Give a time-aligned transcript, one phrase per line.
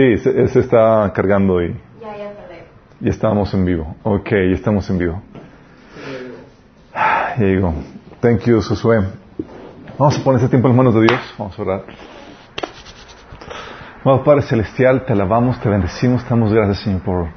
[0.00, 2.16] Sí, se, se está cargando y Ya,
[3.00, 3.96] ya estamos en vivo.
[4.02, 5.20] Ok, ya estamos en vivo.
[6.94, 7.74] Ya digo,
[8.20, 9.04] thank you, Josué.
[9.98, 11.20] Vamos a poner este tiempo en las manos de Dios.
[11.36, 11.84] Vamos a orar.
[14.02, 17.28] Amado Padre Celestial, te alabamos, te bendecimos, te damos gracias, Señor, por,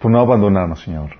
[0.00, 1.10] por no abandonarnos, Señor.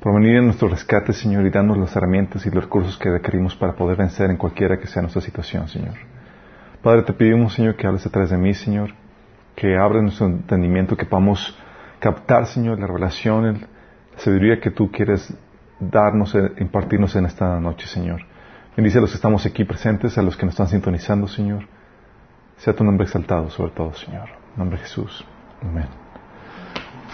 [0.00, 3.54] Por venir en nuestro rescate, Señor, y darnos las herramientas y los recursos que requerimos
[3.54, 6.17] para poder vencer en cualquiera que sea nuestra situación, Señor.
[6.82, 8.90] Padre, te pedimos, Señor, que hables través de mí, Señor,
[9.56, 11.56] que abres nuestro entendimiento, que podamos
[11.98, 15.32] captar, Señor, la revelación, el- la sabiduría que tú quieres
[15.80, 18.20] darnos, eh, impartirnos en esta noche, Señor.
[18.76, 21.64] Bendice a los que estamos aquí presentes, a los que nos están sintonizando, Señor.
[22.58, 24.28] Sea tu nombre exaltado sobre todo, Señor.
[24.56, 25.24] Nombre de Jesús.
[25.62, 25.86] Amén.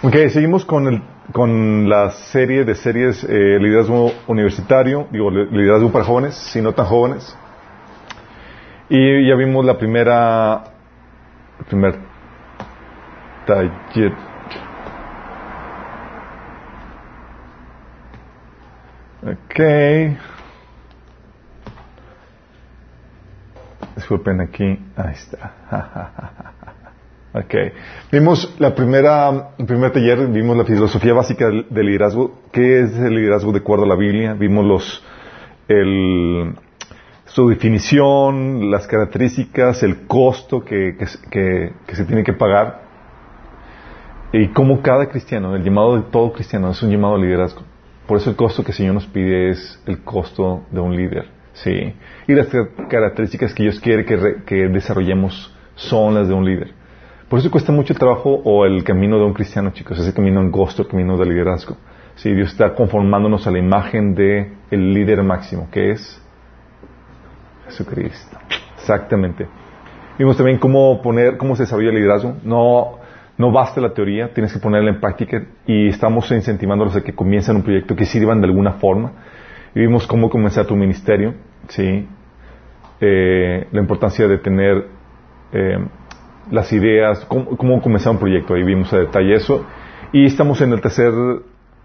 [0.03, 1.01] Ok, seguimos con, el,
[1.31, 6.73] con la serie de series eh, Liderazgo Universitario, digo, li- Liderazgo para jóvenes, si no
[6.73, 7.35] tan jóvenes.
[8.89, 10.63] Y ya vimos la primera,
[11.59, 11.95] el primer
[13.45, 14.13] taller.
[19.25, 19.59] Ok.
[23.95, 24.79] Disculpen aquí.
[24.95, 25.53] Ahí está.
[27.33, 27.55] ok.
[28.11, 32.41] Vimos la primera, el primer taller, vimos la filosofía básica del, liderazgo.
[32.51, 34.33] ¿Qué es el liderazgo de acuerdo a la Biblia?
[34.33, 35.03] Vimos los,
[35.69, 36.53] el,
[37.35, 42.79] su definición, las características, el costo que, se- tiene que pagar.
[44.31, 47.63] Y cómo cada cristiano, el llamado de todo cristiano es un llamado a liderazgo.
[48.07, 51.25] Por eso el costo que el Señor nos pide es el costo de un líder.
[51.51, 51.93] ¿sí?
[52.25, 56.71] Y las car- características que Dios quiere que, desarrollemos son las de un líder.
[57.27, 60.39] Por eso cuesta mucho el trabajo o el camino de un cristiano, chicos, ese camino
[60.39, 61.75] angosto, el camino del liderazgo.
[62.15, 66.21] Sí, Dios está conformándonos a la imagen de el líder máximo, que es
[67.67, 68.37] Jesucristo.
[68.77, 69.47] Exactamente.
[70.17, 72.37] Vimos también cómo poner, cómo se desarrolla el liderazgo.
[72.43, 72.99] No,
[73.37, 77.57] no basta la teoría, tienes que ponerla en práctica y estamos incentivándolos a que comiencen
[77.57, 79.11] un proyecto que sirvan de alguna forma.
[79.73, 81.33] Vimos cómo comenzar tu ministerio,
[81.67, 82.07] sí,
[83.01, 84.87] Eh, la importancia de tener
[85.51, 85.77] eh,
[86.49, 88.53] las ideas, cómo comenzar un proyecto.
[88.53, 89.65] Ahí vimos a detalle eso.
[90.13, 91.11] Y estamos en el tercer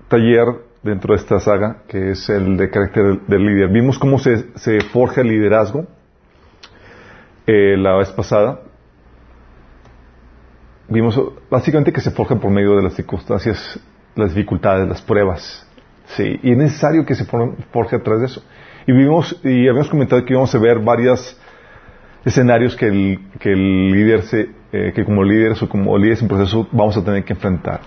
[0.08, 0.46] taller
[0.82, 3.68] dentro de esta saga, que es el de carácter del líder.
[3.68, 5.86] Vimos cómo se, se forja el liderazgo
[7.46, 8.60] eh, la vez pasada.
[10.88, 11.20] Vimos
[11.50, 13.78] básicamente que se forja por medio de las circunstancias,
[14.16, 15.66] las dificultades, las pruebas.
[16.16, 18.42] Sí, y es necesario que se for- forje a través de eso.
[18.86, 21.38] Y vimos, y habíamos comentado que íbamos a ver varios
[22.24, 26.28] escenarios que el, que el líder se, eh, que como líderes o como líderes en
[26.28, 27.80] proceso vamos a tener que enfrentar.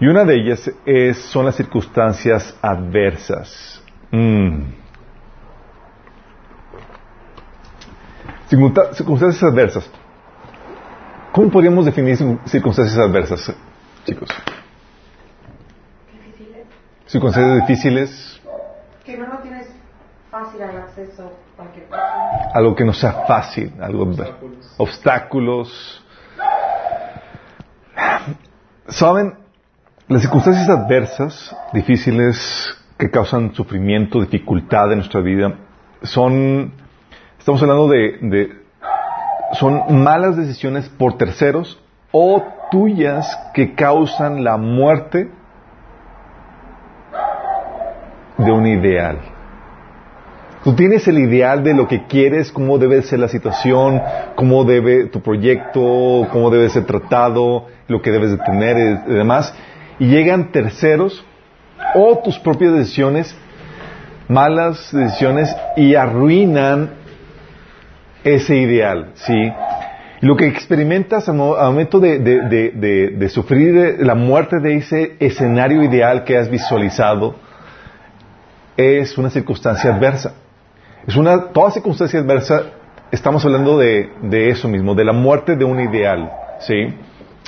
[0.00, 3.82] Y una de ellas es, son las circunstancias adversas.
[4.10, 4.62] Mm.
[8.48, 9.90] Circunstancias adversas.
[11.32, 13.52] ¿Cómo podríamos definir cir- circunstancias adversas,
[14.06, 14.28] chicos?
[16.12, 16.66] Difíciles.
[17.06, 18.40] Circunstancias difíciles,
[19.04, 19.68] Que no lo tienes
[20.30, 22.50] fácil al acceso a cualquier cosa.
[22.54, 24.74] algo que no sea fácil, algo Obstáculos.
[24.78, 26.04] obstáculos.
[28.88, 29.34] Saben,
[30.08, 35.54] las circunstancias adversas, difíciles, que causan sufrimiento, dificultad en nuestra vida,
[36.02, 36.72] son,
[37.38, 38.52] estamos hablando de, de-
[39.54, 41.80] son malas decisiones por terceros
[42.12, 45.28] o tuyas que causan la muerte
[48.38, 49.18] de un ideal.
[50.64, 54.02] Tú tienes el ideal de lo que quieres, cómo debe ser la situación,
[54.34, 58.76] cómo debe tu proyecto, cómo debe ser tratado, lo que debes de tener
[59.08, 59.54] y demás.
[59.98, 61.24] Y llegan terceros
[61.94, 63.34] o tus propias decisiones,
[64.28, 66.90] malas decisiones, y arruinan
[68.24, 69.52] ese ideal, ¿sí?
[70.20, 75.16] Lo que experimentas al mo- al momento de, de- de- sufrir la muerte de ese
[75.20, 77.36] escenario ideal que has visualizado
[78.76, 80.34] es una circunstancia adversa.
[81.06, 82.62] Es una, toda circunstancia adversa,
[83.12, 84.10] estamos hablando de
[84.50, 86.94] eso mismo, de la muerte de un ideal, ¿sí?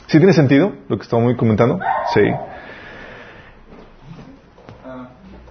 [0.09, 1.79] ¿Sí tiene sentido lo que estamos comentando?
[2.15, 2.23] Sí.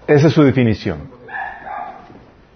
[0.07, 1.15] Esa es su definición.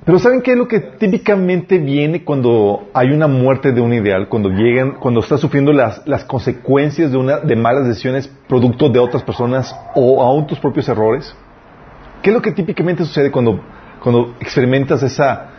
[0.03, 4.29] Pero ¿saben qué es lo que típicamente viene cuando hay una muerte de un ideal?
[4.29, 8.97] Cuando llegan, cuando estás sufriendo las, las consecuencias de, una, de malas decisiones producto de
[8.97, 11.35] otras personas o aún tus propios errores.
[12.23, 13.61] ¿Qué es lo que típicamente sucede cuando,
[14.01, 15.49] cuando experimentas esa,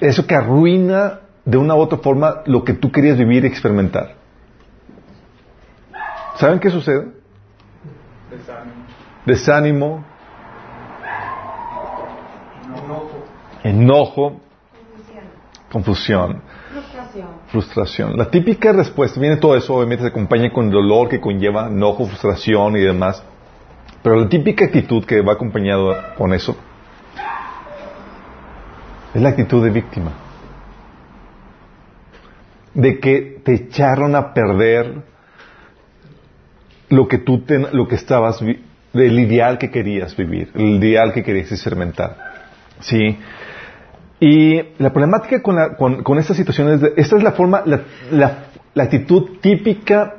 [0.00, 4.19] eso que arruina de una u otra forma lo que tú querías vivir y experimentar?
[6.40, 7.06] ¿Saben qué sucede?
[8.30, 8.72] Desánimo.
[9.26, 10.04] Desánimo,
[12.82, 13.24] Enojo.
[13.62, 14.40] enojo,
[14.72, 15.24] Confusión.
[15.70, 16.42] confusión.
[16.72, 16.72] Frustración.
[16.72, 17.28] Frustración.
[17.48, 18.16] Frustración.
[18.16, 22.74] La típica respuesta, viene todo eso, obviamente se acompaña con dolor que conlleva enojo, frustración
[22.78, 23.22] y demás.
[24.02, 26.56] Pero la típica actitud que va acompañado con eso
[29.12, 30.12] es la actitud de víctima.
[32.72, 35.02] De que te echaron a perder
[36.90, 38.60] lo que tú te- lo que estabas vi-
[38.94, 42.16] el ideal que querías vivir, el ideal que querías experimentar.
[42.80, 43.16] Sí.
[44.20, 48.82] Y la problemática con, la- con, con estas situaciones, esta es la forma, la, la-
[48.82, 50.16] actitud típica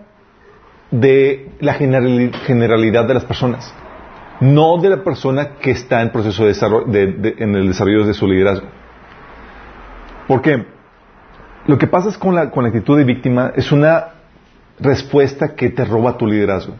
[0.91, 3.73] de la generali- generalidad de las personas,
[4.39, 8.05] no de la persona que está en proceso de desarrollo, de- de- en el desarrollo
[8.05, 8.67] de su liderazgo.
[10.27, 10.65] Porque
[11.67, 14.07] lo que pasa es con la, con la actitud de víctima es una
[14.81, 16.73] respuesta que te roba tu liderazgo.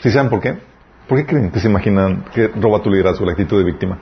[0.00, 0.58] ¿Sí saben por qué?
[1.08, 3.98] ¿Por qué creen que se imaginan que roba tu liderazgo la actitud de víctima?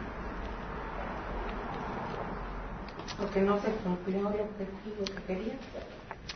[3.19, 5.55] Porque no se cumplió el objetivo que quería.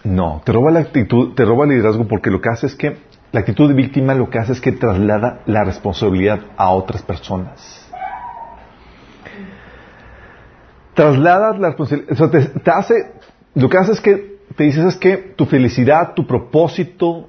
[0.05, 2.99] No, te roba la actitud, te roba el liderazgo porque lo que hace es que
[3.33, 7.85] la actitud de víctima lo que hace es que traslada la responsabilidad a otras personas.
[10.95, 12.95] Traslada la responsabilidad, o sea, te, te hace,
[13.55, 17.29] lo que hace es que te dices es que tu felicidad, tu propósito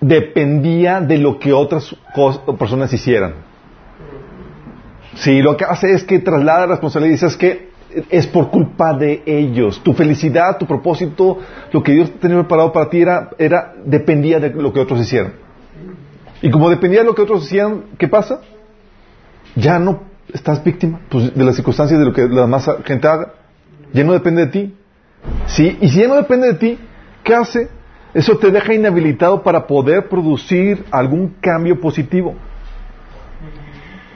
[0.00, 1.94] dependía de lo que otras
[2.58, 3.34] personas hicieran.
[5.14, 7.70] Sí, lo que hace es que traslada la responsabilidad y dices que
[8.08, 9.82] es por culpa de ellos.
[9.82, 11.38] Tu felicidad, tu propósito,
[11.72, 15.32] lo que Dios tenía preparado para ti era, era dependía de lo que otros hicieran.
[16.42, 18.40] Y como dependía de lo que otros hicieran, ¿qué pasa?
[19.56, 20.02] Ya no
[20.32, 23.34] estás víctima pues, de las circunstancias de lo que la demás gente haga.
[23.92, 24.74] Ya no depende de ti.
[25.46, 25.76] ¿Sí?
[25.80, 26.78] Y si ya no depende de ti,
[27.24, 27.68] ¿qué hace?
[28.14, 32.34] Eso te deja inhabilitado para poder producir algún cambio positivo.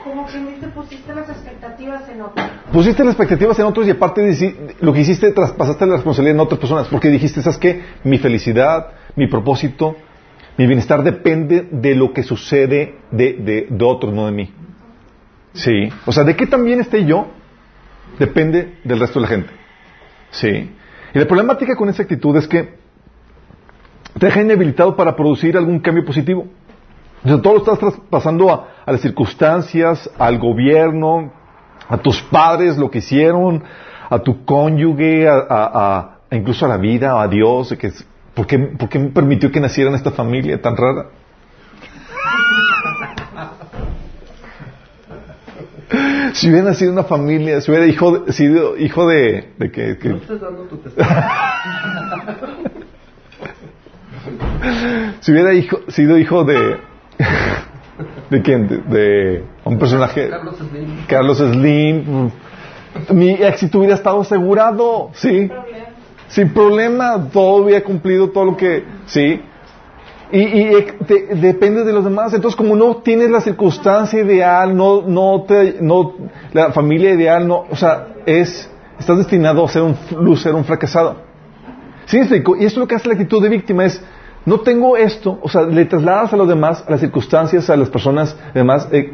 [0.02, 2.44] Como que te pusiste las expectativas en otro.
[2.72, 6.40] Pusiste las expectativas en otros y aparte de- lo que hiciste, traspasaste la responsabilidad en
[6.40, 7.82] otras personas, porque dijiste, ¿sabes qué?
[8.02, 9.96] Mi felicidad, mi propósito,
[10.56, 14.52] mi bienestar depende de lo que sucede de, de, de otros, no de mí.
[15.52, 15.88] Sí.
[16.06, 17.28] O sea, de qué también esté yo,
[18.18, 19.50] depende del resto de la gente.
[20.30, 20.70] Sí.
[21.14, 22.74] Y la problemática con esa actitud es que
[24.18, 26.46] te deja inhabilitado para producir algún cambio positivo.
[27.24, 31.32] O sea, todo lo estás traspasando a, las circunstancias, al gobierno,
[31.88, 33.62] a tus padres, lo que hicieron,
[34.10, 37.74] a tu cónyuge, a, incluso a la vida, a Dios.
[37.78, 37.92] Que,
[38.34, 41.06] ¿por, qué, qué permitió que naciera en esta familia tan rara?
[46.34, 50.08] Si hubiera nacido una familia, si hubiera hijo de- sido hijo de, de que, que-
[50.10, 51.14] No estés dando tu testimonio.
[55.20, 56.76] si hubiera hijo, sido hijo de
[58.30, 61.06] de quién, de, de un personaje Carlos Slim.
[61.06, 62.30] Carlos Slim,
[63.12, 65.86] mi éxito hubiera estado asegurado, sí, Problema.
[66.28, 69.40] sin problema, todo hubiera cumplido todo lo que, sí,
[70.32, 74.76] y, y, eh, te- depende de los demás, entonces como no tienes la circunstancia ideal,
[74.76, 76.14] no, no te, no,
[76.52, 81.16] la familia ideal, no, o sea, es, estás destinado a ser un loser, un fracasado.
[82.06, 82.54] ¿Sí explico?
[82.56, 84.02] Y esto es lo que hace la actitud de víctima, es,
[84.44, 87.88] no tengo esto, o sea, le trasladas a los demás, a las circunstancias, a las
[87.88, 89.12] personas, demás, eh,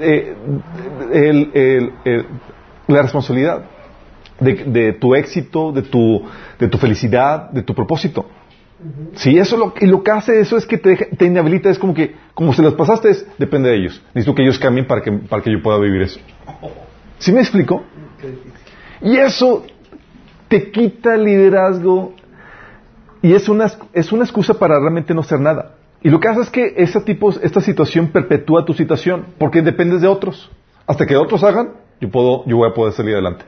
[0.00, 0.36] eh,
[1.12, 2.26] el- el- el-
[2.86, 3.64] la responsabilidad
[4.40, 6.22] de, de tu éxito, de tu,
[6.58, 8.26] de tu felicidad, de tu propósito.
[9.14, 11.94] Sí, eso lo, y lo que hace eso es que te, te inhabilita, es como
[11.94, 14.00] que, como se las pasaste, es, depende de ellos.
[14.14, 16.20] Necesito que ellos cambien para que, para que yo pueda vivir eso.
[17.18, 17.82] ¿Sí me explico?
[19.02, 19.64] Y eso
[20.46, 22.14] te quita el liderazgo
[23.20, 25.74] y es una, es una excusa para realmente no hacer nada.
[26.00, 30.00] Y lo que hace es que ese tipo, esta situación perpetúa tu situación porque dependes
[30.00, 30.50] de otros.
[30.86, 33.44] Hasta que otros hagan, yo, puedo, yo voy a poder salir adelante.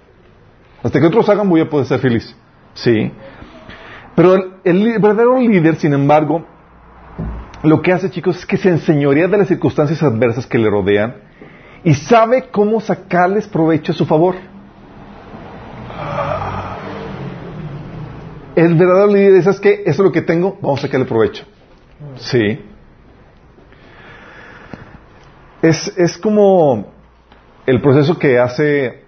[0.82, 2.34] Hasta que otros hagan, voy a poder ser feliz.
[2.74, 3.12] Sí.
[4.20, 4.34] Pero
[4.64, 6.44] el, verdadero líder, sin embargo,
[7.62, 11.16] lo que hace, chicos, es que se enseñorea de las circunstancias adversas que le rodean
[11.84, 14.34] y sabe cómo sacarles provecho a su favor.
[18.54, 21.46] El verdadero líder es que eso es lo que tengo, vamos a sacarle provecho.
[22.16, 22.60] Sí.
[25.62, 26.92] Es, es como
[27.64, 29.02] el proceso que hace,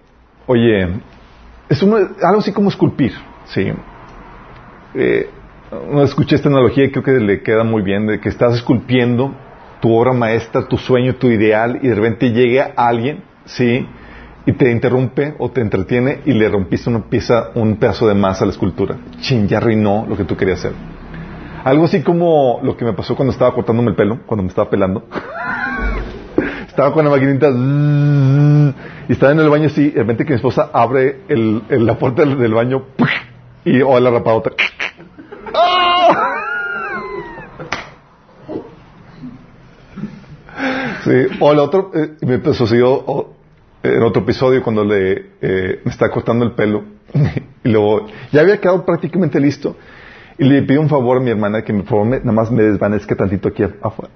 [0.47, 1.01] oye,
[1.69, 3.13] es algo así como esculpir,
[3.45, 3.71] sí.
[4.95, 5.29] Eh,
[6.03, 9.33] escuché esta analogía y creo que le queda muy bien, de que estás esculpiendo
[9.81, 13.85] tu obra maestra, tu sueño, tu ideal, y de repente llega alguien, sí,
[14.45, 18.41] y te interrumpe o te entretiene y le rompiste una pieza, un pedazo de más
[18.41, 18.97] a la escultura.
[19.19, 20.73] Chin, ya arruinó lo que tú querías hacer.
[21.63, 24.69] Algo así como lo que me pasó cuando estaba cortándome el pelo, cuando me estaba
[24.69, 25.05] pelando.
[26.67, 27.49] estaba con la maquinita
[29.07, 31.19] y estaba en el baño así, de repente que mi esposa abre
[31.69, 32.83] la puerta del, baño.
[33.65, 34.51] Y o la rapadota.
[35.53, 36.43] ¡Ah!
[41.03, 43.29] Sí, o el otro, eh, me sucedió
[43.83, 46.83] en otro episodio cuando le eh, me está cortando el pelo
[47.63, 49.75] y luego ya había quedado prácticamente listo
[50.37, 52.49] y le pido un favor a mi hermana que me, por favor me- nada más
[52.51, 53.63] me desvanezca tantito aquí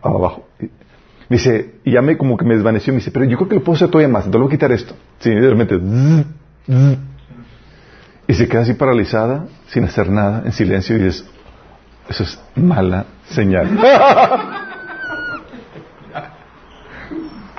[0.02, 0.48] abajo.
[0.60, 0.70] Y,
[1.30, 3.64] dice, y ya me como que me desvaneció, me dice, pero yo creo que lo
[3.64, 4.96] puedo hacer todavía más, entonces voy a quitar esto.
[5.20, 5.80] Sí, y de repente,
[8.28, 11.26] y se queda así paralizada, sin hacer nada, en silencio, y dices,
[12.10, 13.68] eso es mala señal.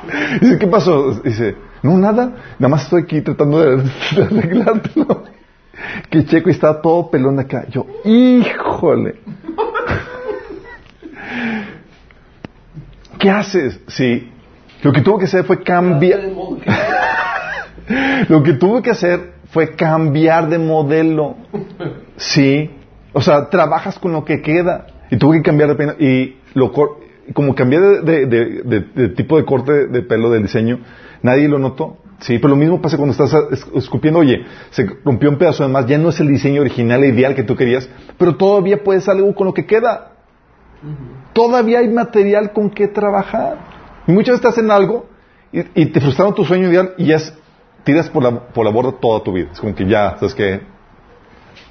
[0.40, 1.12] Dice, ¿qué pasó?
[1.22, 5.24] Dice, no, nada, nada más estoy aquí tratando de, de arreglártelo.
[6.10, 7.66] Que checo y está todo pelón acá.
[7.70, 9.16] Yo, híjole.
[13.18, 13.80] ¿Qué haces?
[13.88, 14.30] Sí,
[14.82, 16.20] lo que tuvo que hacer fue cambiar.
[18.28, 21.36] Lo que tuvo que hacer fue cambiar de modelo.
[22.18, 22.70] Sí.
[23.14, 24.88] O sea, trabajas con lo que queda.
[25.10, 25.92] Y tuve que cambiar de pelo.
[25.98, 26.98] Y lo cor-
[27.34, 30.80] como cambié de, de- de- de- de tipo de corte de pelo del diseño,
[31.22, 31.96] nadie lo notó.
[32.20, 35.68] Sí, pero lo mismo pasa cuando estás es- escupiendo, oye, se rompió un pedazo de
[35.68, 39.02] más, ya no es el diseño original e ideal que tú querías, pero todavía puedes
[39.04, 40.12] hacer algo con lo que queda.
[41.32, 43.58] Todavía hay material con que trabajar.
[44.06, 45.06] Y muchas veces estás en algo
[45.52, 47.34] y, y te frustraron tu sueño ideal y ya es-
[47.84, 49.48] tiras por la, por la borda toda tu vida.
[49.52, 50.60] Es como que ya, ¿sabes qué?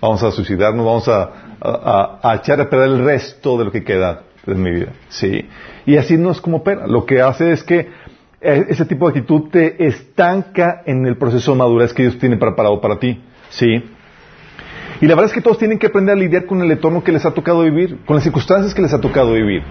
[0.01, 3.71] Vamos a suicidarnos, vamos a, a- a- a echar a perder el resto de lo
[3.71, 4.23] que queda
[4.55, 4.93] de mi vida.
[5.09, 5.45] Sí.
[5.85, 6.87] Y así no es como opera.
[6.87, 7.89] Lo que hace es que
[8.41, 12.37] eh, ese tipo de actitud te estanca en el proceso de madurez que Dios tiene
[12.37, 13.21] preparado para ti.
[13.49, 13.83] Sí.
[14.99, 17.11] Y la verdad es que todos tienen que aprender a lidiar con el entorno que
[17.11, 19.61] les ha tocado vivir, con las circunstancias que les ha tocado vivir.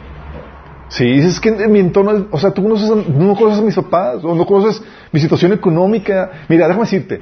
[0.89, 3.63] Sí, dices que en mi entorno, es- o sea, tú conoces a- no conoces a
[3.63, 4.81] mis papás, o no conoces
[5.11, 6.31] mi situación económica.
[6.49, 7.19] Mira, déjame decirte,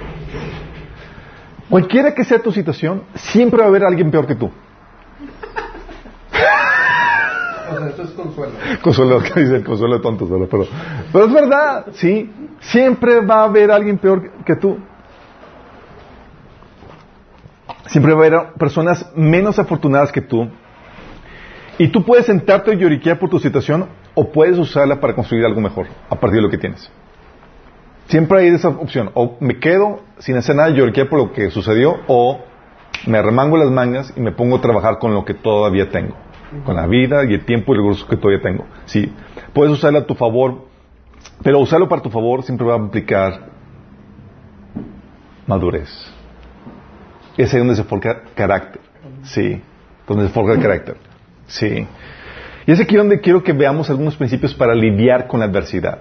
[1.70, 4.50] cualquiera que sea tu situación, siempre va a haber alguien peor que tú.
[7.88, 8.52] Esto es consuelo.
[8.83, 10.49] Consuelo, que dice el consuelo de tontos, ¿verdad?
[10.50, 10.66] Pero,
[11.12, 14.78] pero es verdad, sí, siempre va a haber alguien peor que tú.
[17.87, 20.49] Siempre va a haber personas menos afortunadas que tú.
[21.78, 25.61] Y tú puedes sentarte y lloriquear por tu situación o puedes usarla para construir algo
[25.61, 26.90] mejor a partir de lo que tienes.
[28.07, 29.11] Siempre hay esa opción.
[29.14, 32.40] O me quedo sin hacer nada y lloriquear por lo que sucedió o
[33.07, 36.14] me remango las mangas y me pongo a trabajar con lo que todavía tengo.
[36.64, 38.66] Con la vida y el tiempo y los recursos que todavía tengo.
[38.87, 39.12] Sí.
[39.52, 40.66] Puedes usarla a tu favor,
[41.42, 43.49] pero usarlo para tu favor siempre va a implicar
[45.46, 45.90] madurez.
[47.37, 48.80] Es ahí donde se forja carácter.
[49.25, 49.61] Sí.
[50.06, 50.96] Donde se forja el carácter.
[51.46, 51.87] Sí.
[52.66, 55.99] Y es aquí donde quiero que veamos algunos principios para lidiar con la adversidad.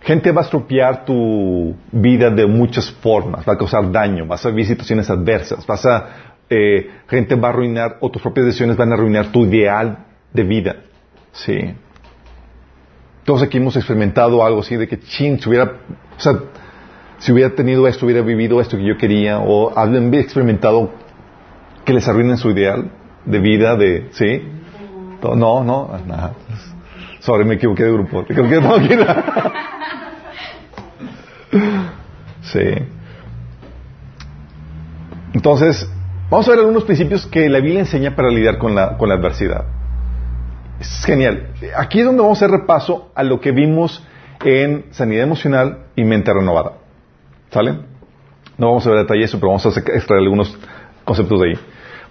[0.00, 4.48] Gente va a estropear tu vida de muchas formas, va a causar daño, vas a
[4.48, 8.90] vivir situaciones adversas, vas a, eh, gente va a arruinar, o tus propias decisiones van
[8.90, 10.76] a arruinar tu ideal de vida.
[11.32, 11.74] Sí.
[13.24, 15.64] Todos aquí hemos experimentado algo así de que, chin, si hubiera,
[16.16, 16.34] o sea,
[17.18, 20.90] si hubiera tenido esto, hubiera vivido esto que yo quería, o han experimentado
[21.84, 22.90] que les arruinen su ideal
[23.24, 24.42] de vida, de, ¿sí?
[25.22, 26.34] No, no, nada.
[27.20, 28.24] Sorry, me equivoqué de grupo.
[32.42, 32.60] Sí.
[35.32, 35.88] Entonces,
[36.32, 39.66] vamos a ver algunos principios que la Biblia enseña para lidiar con la, adversidad.
[40.80, 41.48] Es genial.
[41.76, 44.02] Aquí es donde vamos a hacer repaso a lo que vimos
[44.42, 46.72] en sanidad emocional y mente renovada.
[47.50, 47.72] ¿Sale?
[48.56, 50.56] No vamos a ver detalle eso, pero vamos a extraer algunos
[51.04, 51.58] conceptos de ahí.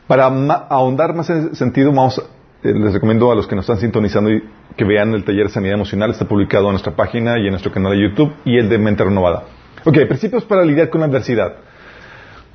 [0.06, 2.20] Para ahondar más en sentido, vamos,
[2.64, 4.44] eh, les recomiendo a los que nos están sintonizando y
[4.78, 6.12] que vean el taller de sanidad emocional.
[6.12, 9.04] Está publicado en nuestra página y en nuestro canal de YouTube y el de mente
[9.04, 9.46] renovada.
[9.84, 11.56] Ok, principios para lidiar con la adversidad.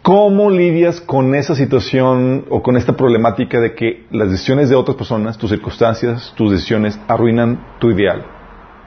[0.06, 4.96] ¿Cómo lidias con esa situación o con esta problemática de que las decisiones de otras
[4.96, 8.24] personas, tus circunstancias, tus decisiones arruinan tu ideal,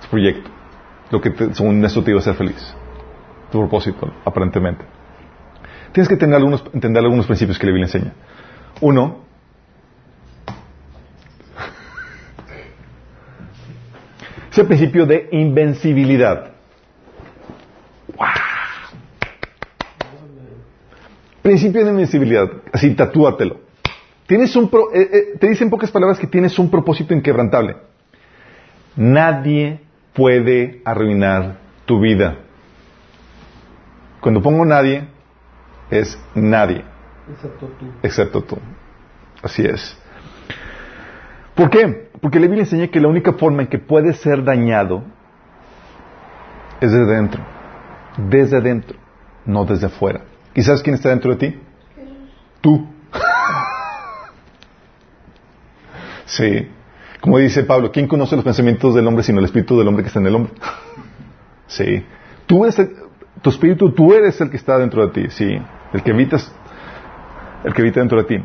[0.02, 0.50] tu proyecto,
[1.12, 2.74] lo que según esto te iba a hacer feliz,
[3.52, 4.86] tu propósito, aparentemente?
[5.92, 8.14] Tienes que tener algunos, entender algunos principios que la Biblia enseña.
[8.80, 9.18] Uno,
[14.54, 16.54] es el principio de invencibilidad.
[21.42, 23.62] Principio de invencibilidad, así tatúatelo.
[24.28, 27.78] Tienes un pro- eh, eh, te dicen en pocas palabras que tienes un propósito inquebrantable.
[28.96, 29.80] Nadie
[30.14, 32.36] puede arruinar tu vida.
[34.22, 35.08] Cuando pongo nadie,
[35.90, 36.84] es nadie,
[37.32, 37.86] Excepto tú.
[38.04, 38.58] excepto tú.
[39.42, 39.98] Así es.
[41.56, 42.10] ¿Por qué?
[42.22, 45.04] Porque la Biblia enseña que la única forma en que puedes ser dañado
[46.82, 47.42] es desde dentro.
[48.18, 48.98] Desde dentro,
[49.46, 50.22] no desde afuera.
[50.56, 51.60] ¿Y sabes quién está dentro de ti?
[52.62, 52.88] Tú.
[56.26, 56.68] sí.
[57.22, 60.08] Como dice Pablo, ¿quién conoce los pensamientos del hombre sino el espíritu del hombre que
[60.08, 60.54] está en el hombre?
[61.68, 62.06] sí.
[62.46, 62.96] Tú eres el,
[63.42, 65.62] tu espíritu, tú eres el que está dentro de ti, sí.
[65.94, 66.52] El que habitas,
[67.64, 68.44] el que habita dentro de ti.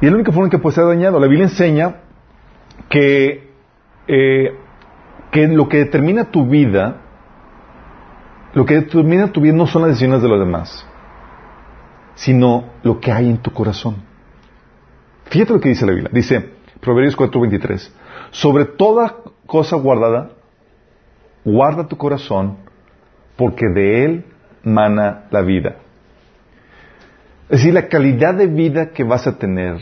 [0.00, 1.20] Y es la única forma en que puede ser dañado.
[1.20, 1.96] La Biblia enseña
[2.88, 3.50] que,
[4.08, 4.54] eh,
[5.30, 7.02] que lo que determina tu vida,
[8.54, 10.86] lo que determina tu vida no son las decisiones de los demás
[12.20, 13.96] sino lo que hay en tu corazón.
[15.24, 16.10] Fíjate lo que dice la Biblia.
[16.12, 16.50] Dice
[16.80, 17.90] Proverbios 4:23,
[18.30, 20.32] sobre toda cosa guardada,
[21.46, 22.58] guarda tu corazón,
[23.36, 24.24] porque de él
[24.62, 25.76] mana la vida.
[27.48, 29.78] Es decir, la calidad de vida que vas a tener,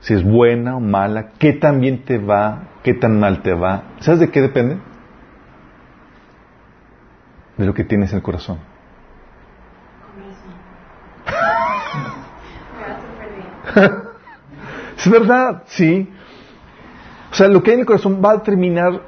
[0.00, 3.94] si es buena o mala, qué tan bien te va, qué tan mal te va,
[3.98, 4.78] ¿sabes de qué depende?
[7.56, 8.71] De lo que tienes en el corazón.
[14.96, 16.08] Es verdad, sí.
[17.32, 19.02] O sea, lo que hay en el corazón va a determinar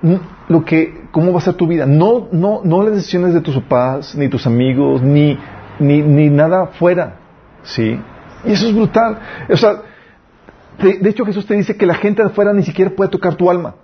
[0.49, 1.87] lo que, cómo va a ser tu vida.
[1.87, 5.39] No, no, no las decisiones de tus papás, ni tus amigos, ni,
[5.79, 7.17] ni, ni nada fuera.
[7.63, 8.01] Sí.
[8.45, 9.19] Y eso es brutal.
[9.49, 9.83] O sea,
[10.79, 13.51] de, hecho Jesús te dice que la gente de afuera ni siquiera puede tocar tu
[13.51, 13.77] alma.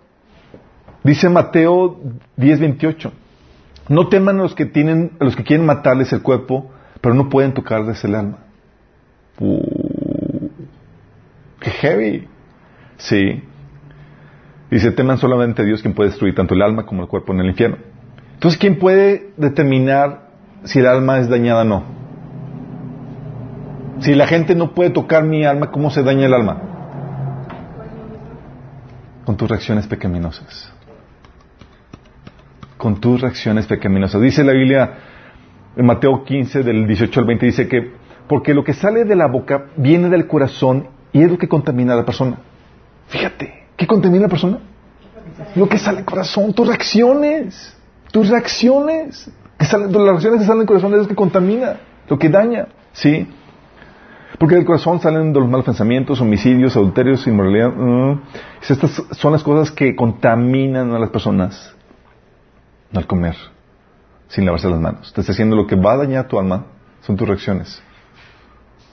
[1.04, 2.00] Dice Mateo
[2.36, 3.10] 10:28.
[3.88, 7.28] No teman a los que tienen, a los que quieren matarles el cuerpo, pero no
[7.28, 8.38] pueden tocarles el alma.
[9.40, 10.48] Uh,
[11.60, 12.28] qué heavy.
[12.98, 13.42] Sí.
[14.70, 17.40] Dice, teman solamente a Dios quien puede destruir tanto el alma como el cuerpo en
[17.40, 17.78] el infierno.
[18.34, 20.28] Entonces, ¿quién puede determinar
[20.64, 21.84] si el alma es dañada o no?
[24.00, 26.58] Si la gente no puede tocar mi alma, ¿cómo se daña el alma?
[29.24, 30.72] Con tus reacciones pecaminosas.
[32.76, 34.22] Con tus reacciones pecaminosas.
[34.22, 34.94] Dice la Biblia
[35.76, 37.99] en Mateo 15, del 18 al 20, dice que
[38.30, 41.94] porque lo que sale de la boca viene del corazón y es lo que contamina
[41.94, 42.38] a la persona.
[43.08, 44.60] Fíjate, ¿qué contamina a la persona?
[45.56, 47.76] Lo que sale del corazón, tus reacciones,
[48.12, 52.20] tus reacciones, que salen, las reacciones que salen del corazón es lo que contamina, lo
[52.20, 53.26] que daña, ¿sí?
[54.38, 57.70] Porque del corazón salen de los malos pensamientos, homicidios, adulterios, inmoralidad.
[57.70, 58.22] mm.
[58.62, 61.74] Estas son las cosas que contaminan a las personas
[62.94, 63.34] al comer,
[64.28, 65.12] sin lavarse las manos.
[65.12, 66.66] Te está diciendo lo que va a dañar tu alma
[67.00, 67.82] son tus reacciones.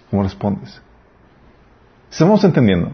[0.10, 0.82] ¿Cómo respondes?
[2.10, 2.92] ¿Estamos entendiendo?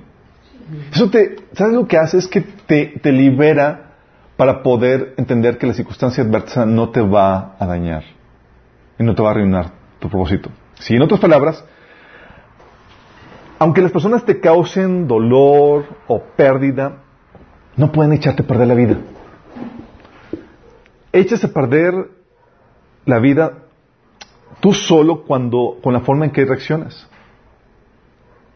[0.91, 2.17] Eso te, ¿sabes lo que hace?
[2.17, 3.91] Es que te, te libera
[4.37, 8.03] para poder entender que la circunstancia adversa no te va a dañar
[8.97, 10.49] y no te va a arruinar tu propósito.
[10.79, 11.63] Si en otras palabras,
[13.59, 17.03] aunque las personas te causen dolor o pérdida,
[17.77, 18.97] no pueden echarte a perder la vida.
[21.11, 22.09] Echas a perder
[23.05, 23.62] la vida
[24.63, 27.05] tú solo cuando, con la forma en que reaccionas.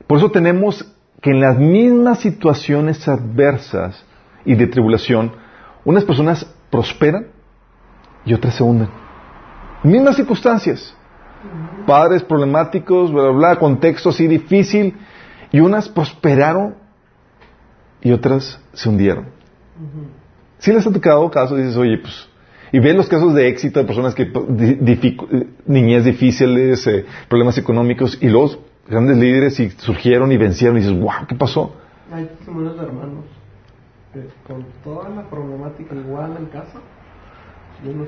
[0.07, 0.89] Por eso tenemos
[1.21, 4.05] que en las mismas situaciones adversas
[4.45, 5.33] y de tribulación,
[5.83, 7.27] unas personas prosperan
[8.23, 8.87] y otras se hunden.
[9.83, 10.95] Mismas circunstancias.
[11.85, 14.95] Padres problemáticos, bla, bla, bla, contexto así difícil,
[15.51, 16.75] y unas prosperaron
[18.01, 19.25] y otras se hundieron.
[20.59, 22.29] Si les ha tocado casos, dices, oye, pues,
[22.71, 28.17] y ves los casos de éxito de personas que, eh, niñez difíciles, eh, problemas económicos,
[28.21, 31.75] y los grandes líderes y surgieron y vencieron, y dices, wow, ¿qué pasó?
[32.11, 33.25] Hay testimonios de hermanos
[34.47, 36.79] con toda la problemática igual en casa,
[37.83, 38.05] uno.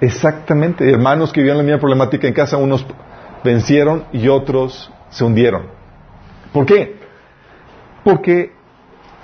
[0.00, 2.86] Exactamente, hermanos que vivían la misma problemática en casa, unos
[3.42, 5.62] vencieron y otros se hundieron.
[6.52, 6.96] ¿Por qué?
[8.04, 8.52] Porque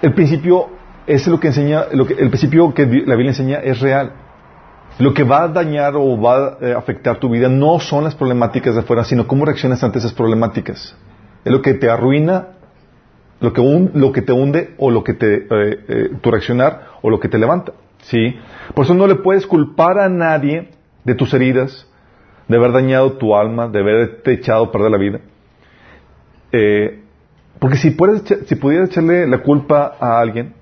[0.00, 0.70] el principio
[1.06, 4.12] es lo que enseña, lo que, el principio que la Biblia enseña es real.
[4.98, 8.14] Lo que va a dañar o va a eh, afectar tu vida no son las
[8.14, 10.96] problemáticas de afuera, sino cómo reaccionas ante esas problemáticas.
[11.44, 12.48] Es lo que te arruina,
[13.40, 17.10] lo que, lo que te hunde o lo que te, eh, eh, tu reaccionar o
[17.10, 17.72] lo que te levanta.
[18.02, 18.36] ¿sí?
[18.74, 20.68] Por eso no le puedes culpar a nadie
[21.04, 21.88] de tus heridas,
[22.46, 25.20] de haber dañado tu alma, de haberte echado a perder la vida.
[27.58, 30.52] Porque si, puedes, si pudieras echarle la culpa a alguien,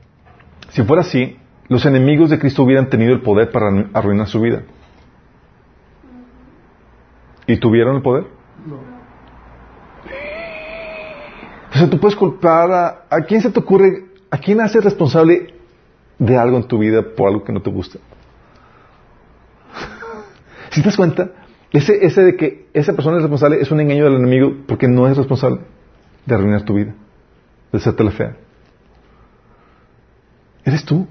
[0.68, 1.36] si fuera así,
[1.70, 4.62] los enemigos de Cristo hubieran tenido el poder para arru- arruinar su vida.
[7.46, 8.24] ¿Y tuvieron el poder?
[8.66, 8.76] No.
[11.72, 13.04] O sea, tú puedes culpar a...
[13.08, 14.04] ¿A quién se te ocurre?
[14.30, 15.54] ¿A quién hace responsable
[16.18, 18.00] de algo en tu vida por algo que no te gusta?
[20.70, 21.30] si te das cuenta,
[21.72, 25.06] ese, ese de que esa persona es responsable es un engaño del enemigo porque no
[25.06, 25.60] es responsable
[26.26, 26.94] de arruinar tu vida,
[27.70, 28.36] de hacerte la fea.
[30.64, 31.06] Eres tú.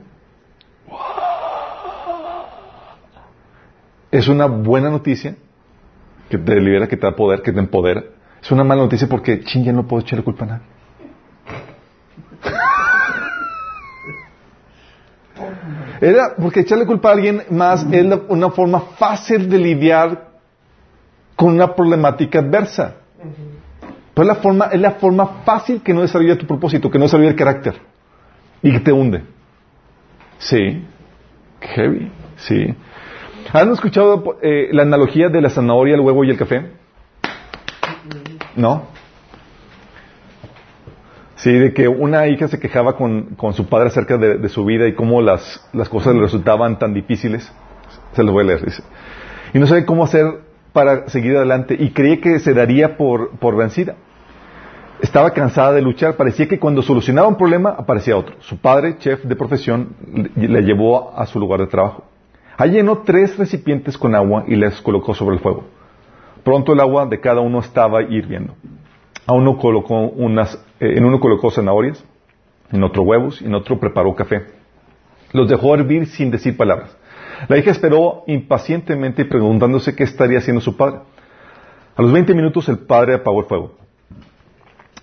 [4.20, 5.36] es una buena noticia
[6.30, 8.04] que te libera, que te da poder, que te empodera.
[8.42, 10.66] Es una mala noticia porque, ching, ya no puedo echarle culpa a nadie.
[16.02, 20.30] Era porque echarle culpa a alguien más es la, una forma fácil de lidiar
[21.36, 22.96] con una problemática adversa.
[24.14, 27.30] Pero la forma, es la forma fácil que no desarrolla tu propósito, que no desarrolla
[27.30, 27.76] el carácter
[28.62, 29.24] y que te hunde.
[30.38, 30.86] Sí,
[31.62, 32.76] heavy, sí.
[33.52, 36.68] ¿Han escuchado eh, la analogía de la zanahoria, el huevo y el café?
[38.56, 38.84] ¿No?
[41.36, 44.88] Sí, de que una hija se quejaba con, con su padre acerca de, su vida
[44.88, 47.52] y cómo las, las cosas le resultaban tan difíciles.
[48.14, 48.84] Se los voy a leer, dice.
[49.54, 50.42] Y no sabía cómo hacer
[50.74, 53.96] para seguir adelante y creía que se daría por, por vencida.
[55.02, 56.18] Estaba cansada de luchar.
[56.18, 58.36] Parecía que cuando solucionaba un problema aparecía otro.
[58.42, 59.96] Su padre, chef de profesión,
[60.36, 62.09] le llevó a su lugar de trabajo.
[62.60, 65.64] Allí llenó tres recipientes con agua y les colocó sobre el fuego.
[66.44, 68.54] Pronto el agua de cada uno estaba hirviendo.
[69.26, 72.04] A uno colocó unas, eh, en uno colocó zanahorias,
[72.70, 74.44] en otro huevos y en otro preparó café.
[75.32, 76.98] Los dejó hervir sin decir palabras.
[77.48, 81.00] La hija esperó impacientemente preguntándose qué estaría haciendo su padre.
[81.96, 83.76] A los 20 minutos el padre apagó el fuego.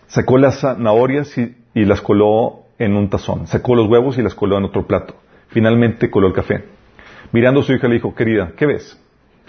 [0.09, 3.47] Sacó las zanahorias y, y las coló en un tazón.
[3.47, 5.15] Sacó los huevos y las coló en otro plato.
[5.49, 6.76] Finalmente coló el café.
[7.37, 8.99] Mirando a su hija le dijo, querida, ¿qué ves?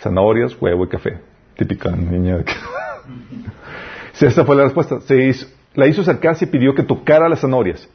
[0.02, 1.20] Zanahorias, huevo y café.
[1.56, 2.44] Típica niña de.
[4.12, 5.00] Sí, esta fue la respuesta.
[5.00, 5.32] Se
[5.74, 7.88] la hizo acercarse y pidió que tocara las zanahorias.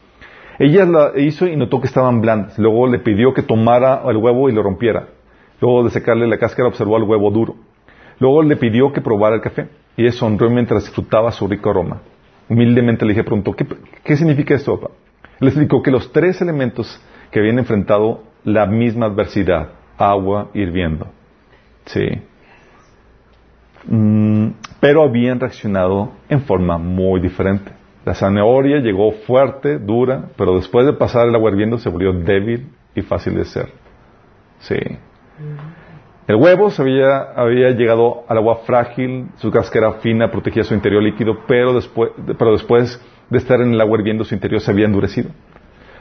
[0.58, 2.58] Ella la hizo y notó que estaban blandas.
[2.58, 5.08] Luego le pidió que tomara el huevo y lo rompiera.
[5.60, 7.56] Luego de secarle la cáscara observó el huevo duro.
[8.18, 9.68] Luego le pidió que probara el café.
[9.98, 12.00] Y ella sonrió mientras disfrutaba su rico aroma.
[12.48, 13.66] Humildemente le dije preguntó, ¿qué,
[14.02, 14.94] qué significa esto, papá?
[15.38, 16.98] Le explicó que los tres elementos
[17.30, 21.06] que habían enfrentado la misma adversidad, agua hirviendo.
[21.86, 22.06] Sí.
[23.86, 27.72] Mm, pero habían reaccionado en forma muy diferente.
[28.04, 32.68] La zanahoria llegó fuerte, dura, pero después de pasar el agua hirviendo se volvió débil
[32.94, 33.68] y fácil de ser.
[34.58, 34.76] Sí.
[36.26, 41.02] El huevo se había, había llegado al agua frágil, su cáscara fina protegía su interior
[41.02, 44.86] líquido, pero después, pero después de estar en el agua hirviendo su interior se había
[44.86, 45.30] endurecido.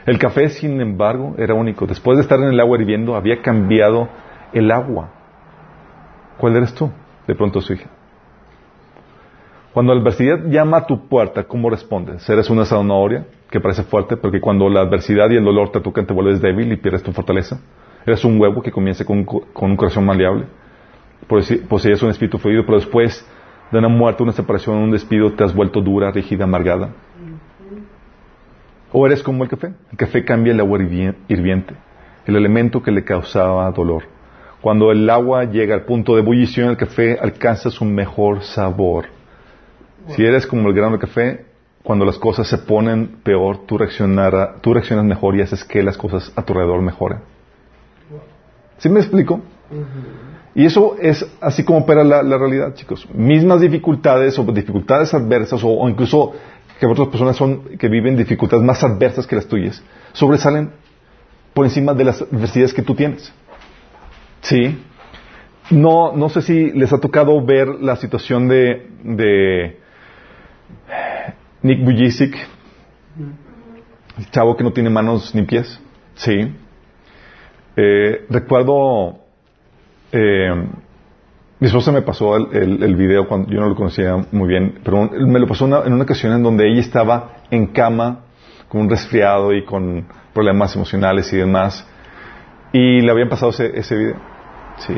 [0.06, 1.86] El café, sin embargo, era único.
[1.86, 4.08] Después de estar en el agua hirviendo, había cambiado
[4.52, 5.10] el agua.
[6.38, 6.90] ¿Cuál eres tú?
[7.26, 7.88] De pronto su hija.
[9.72, 12.28] Cuando la adversidad llama a tu puerta, ¿cómo respondes?
[12.28, 16.04] ¿Eres una zanahoria que parece fuerte, porque cuando la adversidad y el dolor te tocan
[16.06, 17.60] te vuelves débil y pierdes tu fortaleza?
[18.04, 20.44] ¿Eres un huevo que comienza con, con un corazón maleable?
[21.28, 23.26] Posee- Poseías un espíritu fluido, pero después
[23.70, 26.90] de una muerte, una separación, un despido, te has vuelto dura, rígida, amargada.
[28.92, 29.72] ¿O eres como el café?
[29.90, 31.74] El café cambia el agua hirvi- hirviente,
[32.26, 34.04] el elemento que le causaba dolor.
[34.60, 39.06] Cuando el agua llega al punto de ebullición, el café alcanza su mejor sabor.
[40.08, 41.44] Si eres como el grano de café,
[41.82, 46.42] cuando las cosas se ponen peor, tú, reaccionas mejor y haces que las cosas a
[46.42, 47.18] tu alrededor mejoren.
[48.78, 49.40] ¿Sí me explico?
[50.54, 53.08] Y eso es así como opera la, la realidad, chicos.
[53.14, 56.34] Mismas dificultades o dificultades adversas o, o incluso
[56.78, 59.82] que otras personas son que viven dificultades más adversas que las tuyas,
[60.12, 60.70] sobresalen
[61.54, 63.32] por encima de las adversidades que tú tienes.
[64.40, 64.82] Sí.
[65.70, 69.78] No, no sé si les ha tocado ver la situación de, de
[71.62, 72.36] Nick Bujicic,
[74.18, 75.80] el chavo que no tiene manos ni pies.
[76.14, 76.52] Sí.
[77.76, 79.20] Eh, recuerdo,
[80.10, 80.66] eh,
[81.62, 84.80] mi esposa me pasó el, el- el video cuando yo no lo conocía muy bien,
[84.82, 88.24] pero me lo pasó una- en una ocasión en donde ella estaba en cama
[88.68, 91.86] con un resfriado y con problemas emocionales y demás,
[92.72, 94.16] y le habían pasado ese, ese video.
[94.78, 94.94] Sí.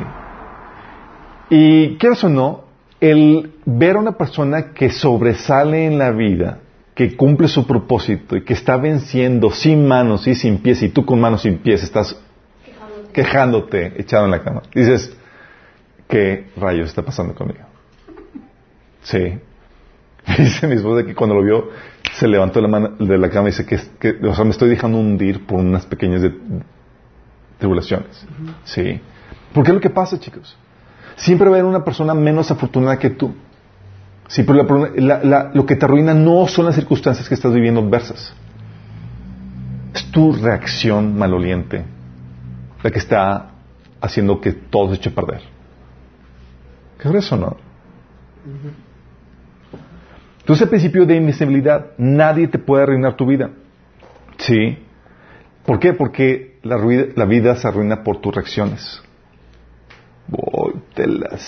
[1.50, 2.64] Y quieras o no,
[2.98, 6.60] el ver a una persona que sobresale en la vida,
[6.94, 11.04] que cumple su propósito y que está venciendo sin manos y sin pies, y tú
[11.04, 12.18] con manos sin pies estás
[13.12, 14.62] quejándote, echado en la cama.
[14.74, 15.14] Dices,
[16.14, 17.64] ¿qué rayos está pasando conmigo?
[19.02, 19.36] Sí.
[20.38, 21.70] Dice mi esposa que cuando lo vio,
[22.12, 24.52] se levantó de la, mano- de la cama y dice que, que, o sea, me
[24.52, 26.32] estoy dejando hundir por unas pequeñas de-
[27.58, 28.24] tribulaciones.
[28.62, 29.00] Sí.
[29.52, 30.56] Porque es lo que pasa, chicos.
[31.16, 33.34] Siempre va a haber una persona menos afortunada que tú.
[34.28, 37.52] Sí, pero la- la- la- lo que te arruina no son las circunstancias que estás
[37.52, 38.32] viviendo adversas.
[39.92, 41.84] Es tu reacción maloliente
[42.84, 43.50] la que está
[44.00, 45.53] haciendo que todo se eche a perder.
[47.04, 47.54] ¿Qué es eso, no?
[50.38, 53.50] Entonces, el principio de invisibilidad, nadie te puede arruinar tu vida.
[54.38, 54.78] ¿Sí?
[55.66, 55.92] ¿Por qué?
[55.92, 56.78] Porque la,
[57.26, 59.02] vida se arruina por tus reacciones.
[60.28, 61.42] Vóytelas.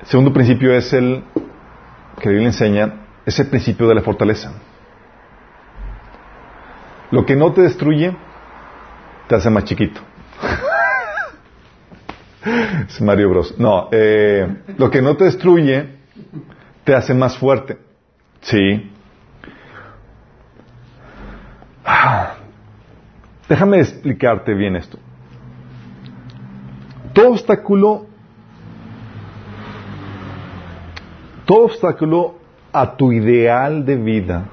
[0.00, 1.22] El segundo principio es el
[2.18, 4.52] que la Biblia enseña, es el principio de la fortaleza.
[7.12, 8.16] Lo que no te destruye,
[9.28, 10.07] te hace más chiquito.
[12.88, 13.58] Es Mario Bros.
[13.58, 15.86] No, eh, lo que no te destruye,
[16.84, 17.78] te hace más fuerte.
[18.40, 18.90] Sí.
[23.48, 24.98] Déjame explicarte bien esto.
[27.14, 28.06] Todo obstáculo,
[31.46, 32.34] todo obstáculo
[32.72, 34.44] a tu ideal de vida,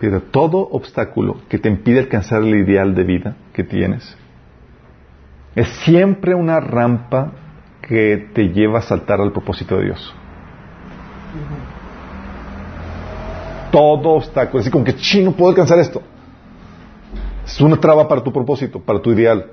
[0.00, 4.16] pero todo obstáculo que te impide alcanzar el ideal de vida que tienes,
[5.56, 7.32] es siempre una rampa
[7.80, 10.14] que te lleva a saltar al propósito de Dios.
[13.72, 16.02] Todo obstáculo, así como que, chino, puedo alcanzar esto.
[17.44, 19.52] Es una traba para tu propósito, para tu ideal,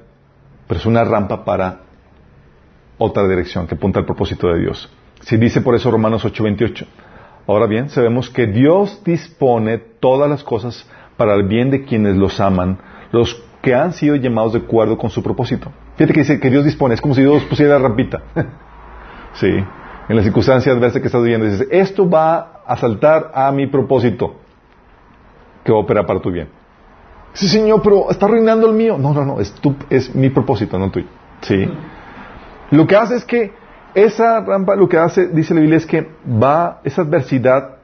[0.68, 1.80] pero es una rampa para
[2.98, 4.92] otra dirección que apunta al propósito de Dios.
[5.22, 6.86] Si dice por eso Romanos 8:28.
[7.48, 10.86] Ahora bien, sabemos que Dios dispone todas las cosas
[11.16, 12.80] para el bien de quienes los aman,
[13.12, 15.72] los que han sido llamados de acuerdo con su propósito.
[15.96, 18.22] Fíjate que dice que Dios dispone, es como si Dios pusiera la rampita.
[19.34, 19.48] sí,
[20.10, 24.36] en las circunstancias adversas que estás viviendo, dices, esto va a saltar a mi propósito,
[25.64, 26.48] que va a operar para tu bien.
[27.34, 28.98] Sí, Señor, pero está arruinando el mío.
[28.98, 31.08] No, no, no, es, tu, es mi propósito, no tuyo.
[31.42, 31.68] Sí.
[32.72, 33.52] Lo que hace es que
[33.94, 37.78] esa rampa, lo que hace, dice la Biblia, es que va, esa adversidad,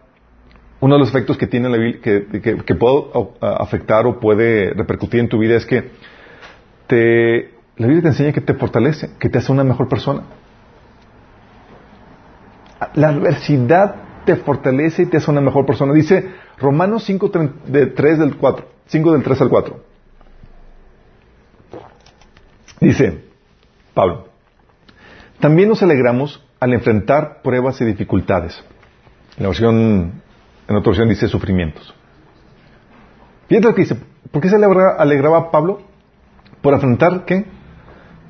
[0.80, 3.06] uno de los efectos que tiene la Biblia, que, que, que puede
[3.40, 5.92] afectar o puede repercutir en tu vida es que
[6.88, 10.24] te, la Biblia te enseña que te fortalece, que te hace una mejor persona.
[12.94, 15.94] La adversidad te fortalece y te hace una mejor persona.
[15.94, 17.32] Dice Romanos 5,
[17.68, 19.84] de 3 del 4, 5 del 3 al 4.
[22.82, 23.24] Dice
[23.94, 24.28] Pablo,
[25.40, 28.62] también nos alegramos al enfrentar pruebas y dificultades.
[29.38, 30.22] En la versión,
[30.68, 31.96] en otra versión dice sufrimientos.
[33.48, 33.96] Fíjate lo que dice,
[34.32, 35.82] ¿por qué se alegraba Pablo?
[36.62, 37.46] Por afrontar, ¿qué?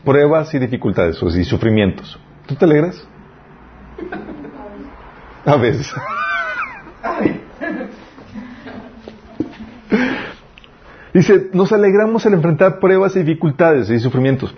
[0.04, 2.20] Pruebas y dificultades, y sufrimientos.
[2.48, 3.06] ¿Tú te alegras?
[5.46, 5.94] A veces.
[11.14, 14.54] Dice, nos alegramos al enfrentar pruebas y dificultades y sufrimientos,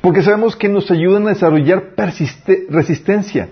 [0.00, 1.94] porque sabemos que nos ayudan a desarrollar
[2.68, 3.50] resistencia,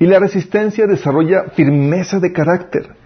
[0.00, 2.96] y la resistencia desarrolla firmeza de carácter,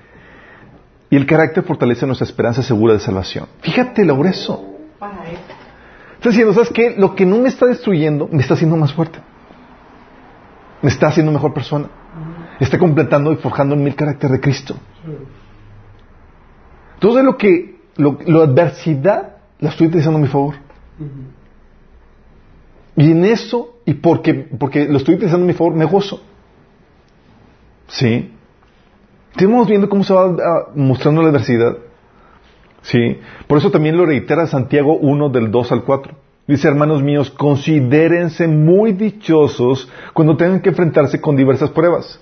[1.10, 3.48] y el carácter fortalece nuestra esperanza segura de salvación.
[3.60, 4.76] Fíjate lo grueso.
[6.16, 6.94] Está diciendo, ¿sabes qué?
[6.96, 9.18] Lo que no me está destruyendo me está haciendo más fuerte.
[10.82, 11.88] Me está haciendo mejor persona.
[12.58, 14.74] Está completando y forjando en mí el carácter de Cristo.
[16.94, 20.54] Entonces lo que, lo, la adversidad la estoy utilizando a mi favor.
[22.96, 26.22] Y en eso, y porque, porque lo estoy utilizando a mi favor, me gozo.
[27.88, 28.32] ¿Sí?
[29.32, 31.76] Estamos viendo cómo se va ah, mostrando la adversidad.
[32.86, 33.18] Sí.
[33.48, 36.14] Por eso también lo reitera Santiago 1 del 2 al 4.
[36.46, 42.20] Dice, hermanos míos, considérense muy dichosos cuando tengan que enfrentarse con diversas pruebas.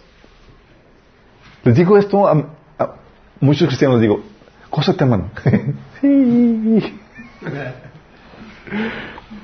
[1.64, 2.46] Les digo esto a,
[3.40, 4.22] muchos cristianos, digo,
[4.70, 5.30] cosa te aman.
[6.00, 6.98] sí.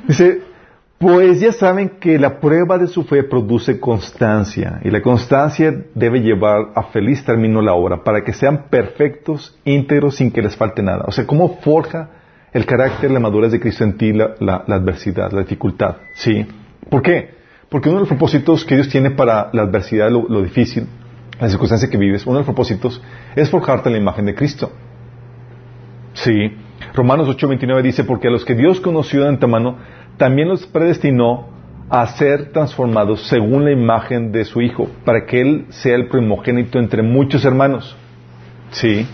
[0.09, 0.42] Dice,
[1.00, 6.20] pues ya saben que la prueba de su fe produce constancia y la constancia debe
[6.20, 10.82] llevar a feliz término la obra para que sean perfectos, íntegros, sin que les falte
[10.82, 11.06] nada.
[11.08, 12.10] O sea, ¿cómo forja
[12.52, 14.34] el carácter, la madurez de Cristo en ti la,
[14.68, 15.96] adversidad, la dificultad?
[16.16, 16.46] ¿Sí?
[16.90, 17.30] ¿Por qué?
[17.70, 20.86] Porque uno de los propósitos que Dios tiene para la adversidad, lo, difícil,
[21.40, 23.00] la circunstancia que vives, uno de los propósitos
[23.34, 24.70] es forjarte la imagen de Cristo.
[26.12, 26.58] Sí.
[26.92, 29.78] Romanos 8:29 dice, porque a los que Dios conoció de antemano,
[30.20, 31.46] también los predestinó
[31.88, 36.78] a ser transformados según la imagen de su Hijo, para que Él sea el primogénito
[36.78, 37.96] entre muchos hermanos.
[38.70, 39.06] ¿Sí?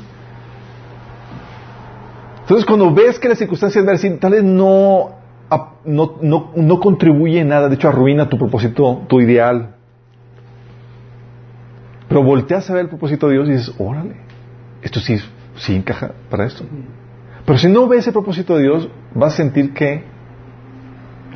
[2.41, 5.15] Entonces, cuando ves que las circunstancias adversas no,
[5.85, 9.77] no, no, no contribuye en nada, de hecho arruina tu propósito, tu ideal.
[12.09, 14.17] Pero volteas a ver el propósito de Dios y dices, órale,
[14.83, 15.19] esto sí,
[15.55, 16.65] sí encaja para esto.
[17.45, 20.16] Pero si no ves el propósito de Dios, vas a sentir que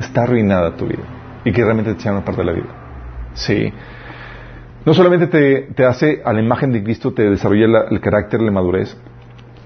[0.01, 1.03] está arruinada tu vida
[1.43, 2.67] y que realmente te sea una parte de la vida.
[3.33, 3.73] Sí.
[4.85, 5.27] No solamente
[5.75, 8.97] te, hace a la imagen de Cristo, te desarrolla el carácter, la madurez,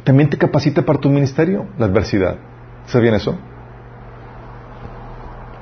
[0.04, 2.36] también te capacita para tu ministerio, la adversidad.
[2.86, 3.38] ¿Sabes bien eso?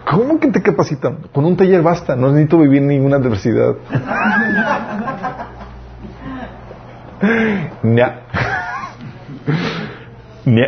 [0.09, 1.15] ¿Cómo que te capacita?
[1.31, 3.75] Con un taller basta, no necesito vivir ninguna adversidad.
[7.83, 8.21] Nya.
[10.45, 10.67] Nya.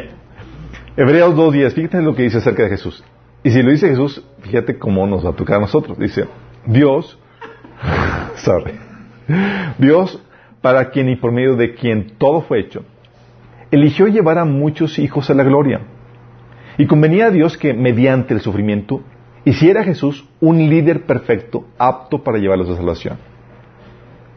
[0.95, 3.03] Hebreos 2.10, fíjate lo que dice acerca de Jesús.
[3.45, 5.99] Y si lo dice Jesús, fíjate cómo nos va a tocar a nosotros.
[5.99, 6.25] Dice,
[6.65, 7.19] Dios,
[8.37, 8.73] sorry,
[9.77, 10.19] Dios
[10.61, 12.83] para quien y por medio de quien todo fue hecho,
[13.69, 15.81] eligió llevar a muchos hijos a la gloria.
[16.79, 19.03] Y convenía a Dios que mediante el sufrimiento
[19.43, 23.19] hiciera a Jesús un líder perfecto, apto para llevarlos a salvación.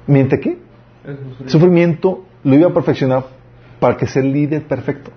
[0.06, 0.58] ¿Miente qué?
[1.06, 3.24] El sufrimiento lo iba a perfeccionar
[3.80, 5.12] para que sea el líder perfecto,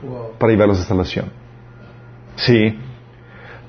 [0.00, 0.34] Wow.
[0.38, 1.26] para llevarlos a salvación.
[2.36, 2.78] Sí.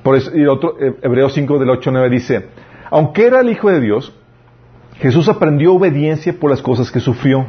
[0.03, 2.47] Por eso, y otro, eh, Hebreos 5 del 8 al 9 dice,
[2.89, 4.13] aunque era el Hijo de Dios,
[4.95, 7.45] Jesús aprendió obediencia por las cosas que sufrió.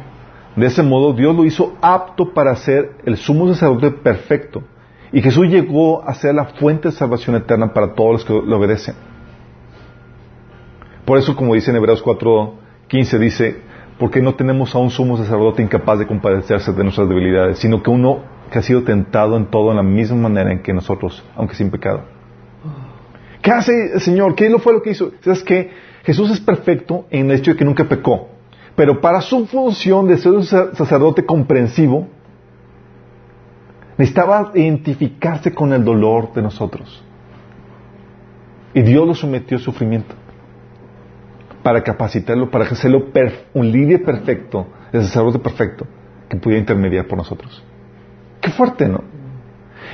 [0.55, 4.63] De ese modo, Dios lo hizo apto para ser el sumo sacerdote perfecto.
[5.11, 8.57] Y Jesús llegó a ser la fuente de salvación eterna para todos los que lo
[8.57, 8.95] obedecen.
[11.05, 13.61] Por eso, como dice en Hebreos 4:15, dice,
[13.99, 17.89] porque no tenemos a un sumo sacerdote incapaz de compadecerse de nuestras debilidades, sino que
[17.89, 21.55] uno que ha sido tentado en todo en la misma manera en que nosotros, aunque
[21.55, 22.12] sin pecado.
[23.43, 24.33] ¿Qué hace el Señor?
[24.33, 25.11] ¿Qué fue lo que hizo?
[25.21, 25.69] ¿Sabes que
[26.03, 28.29] Jesús es perfecto en el hecho de que nunca pecó.
[28.75, 32.07] Pero para su función de ser un sa- sacerdote comprensivo,
[33.97, 37.03] necesitaba identificarse con el dolor de nosotros.
[38.73, 40.15] Y Dios lo sometió a sufrimiento
[41.61, 43.05] para capacitarlo, para hacerlo
[43.53, 45.85] un líder perfecto, el sacerdote perfecto,
[46.27, 47.63] que pudiera intermediar por nosotros.
[48.41, 49.03] Qué fuerte, ¿no?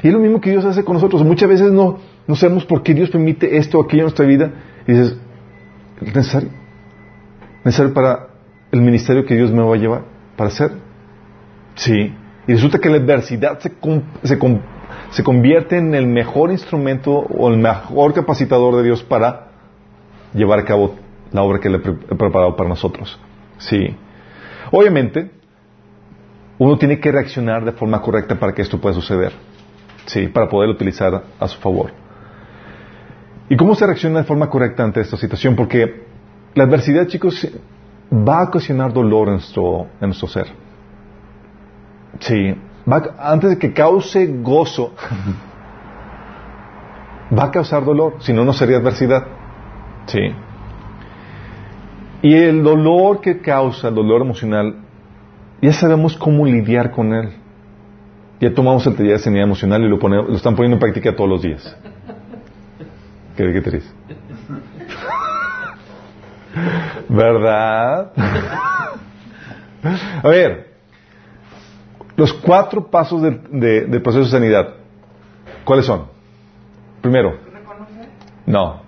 [0.01, 1.23] Y es lo mismo que Dios hace con nosotros.
[1.23, 4.51] Muchas veces no, no sabemos por qué Dios permite esto o aquello en nuestra vida.
[4.87, 5.17] Y dices,
[5.99, 6.49] ¿es necesario?
[7.65, 8.27] ¿Necesario para
[8.71, 10.03] el ministerio que Dios me va a llevar?
[10.37, 10.71] ¿Para hacer?
[11.73, 12.13] Sí.
[12.47, 13.71] Y resulta que la adversidad se,
[14.23, 14.37] se,
[15.09, 19.47] se convierte en el mejor instrumento o el mejor capacitador de Dios para
[20.35, 20.97] llevar a cabo
[21.31, 23.19] la obra que pre- ha preparado para nosotros.
[23.57, 23.95] Sí.
[24.71, 25.31] Obviamente,
[26.59, 29.31] uno tiene que reaccionar de forma correcta para que esto pueda suceder.
[30.05, 31.91] Sí, para poder utilizar a su favor.
[33.49, 35.55] ¿Y cómo se reacciona de forma correcta ante esta situación?
[35.55, 36.03] Porque
[36.53, 37.47] la adversidad, chicos,
[38.11, 40.47] va a ocasionar dolor en nuestro, en nuestro ser.
[42.19, 42.55] Sí,
[42.91, 44.93] va antes de que cause gozo,
[47.37, 49.25] va a causar dolor, si no, no sería adversidad.
[50.05, 50.19] Sí.
[52.21, 54.75] Y el dolor que causa, el dolor emocional,
[55.61, 57.29] ya sabemos cómo lidiar con él.
[58.39, 61.29] Ya tomamos el taller de sanidad emocional y lo, lo están poniendo en práctica todos
[61.29, 61.77] los días.
[63.39, 63.89] ¿Qué, qué triste?
[67.07, 68.11] ¿Verdad?
[70.21, 70.73] A ver,
[72.17, 74.73] los cuatro pasos del, de- del proceso de sanidad,
[75.63, 76.07] ¿cuáles son?
[76.99, 78.09] Primero, ¿Reconocer?
[78.45, 78.81] no.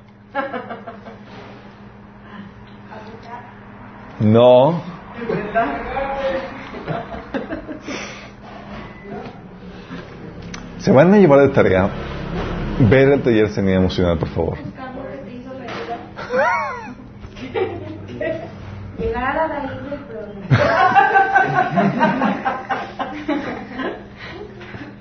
[4.20, 4.82] No.
[10.80, 11.90] Se van a llevar de tarea
[12.90, 14.58] ver el taller de sanidad emocional, por favor.
[18.98, 20.46] Llegar a la raíz del problema.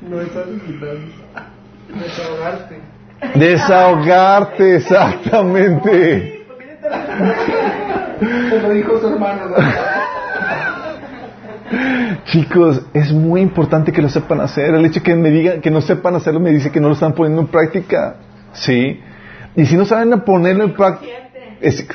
[0.03, 1.13] No estás invitando.
[1.89, 2.81] Desahogarte.
[3.35, 6.47] Desahogarte, exactamente.
[8.51, 9.55] Como dijo su hermano.
[12.25, 14.75] Chicos, es muy importante que lo sepan hacer.
[14.75, 17.13] El hecho que me digan que no sepan hacerlo me dice que no lo están
[17.15, 18.17] poniendo en práctica.
[18.53, 19.01] Sí.
[19.57, 21.13] Y si no saben ponerlo en práctica.
[21.61, 21.87] es-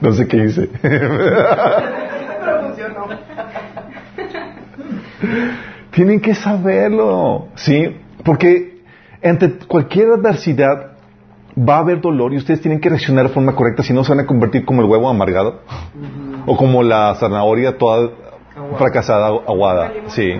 [0.00, 0.68] no sé qué hice.
[0.82, 3.06] pero funcionó.
[5.92, 7.96] Tienen que saberlo, ¿sí?
[8.24, 8.82] Porque
[9.24, 10.95] ante cualquier adversidad
[11.56, 14.12] va a haber dolor y ustedes tienen que reaccionar de forma correcta, si no se
[14.12, 15.60] van a convertir como el huevo amargado
[16.46, 18.10] o como la zanahoria toda
[18.54, 18.78] Aguada.
[18.78, 20.32] fracasada, aguada, sí,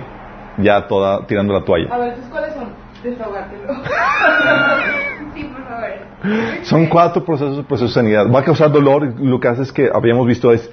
[0.57, 1.93] ya toda tirando la toalla.
[1.93, 2.69] A ver, ¿tus cuáles son?
[3.03, 3.73] Desahogártelo.
[5.35, 6.63] sí, por favor.
[6.63, 8.31] Son cuatro procesos, procesos de sanidad.
[8.31, 10.69] Va a causar dolor y lo que hace es que habíamos visto es,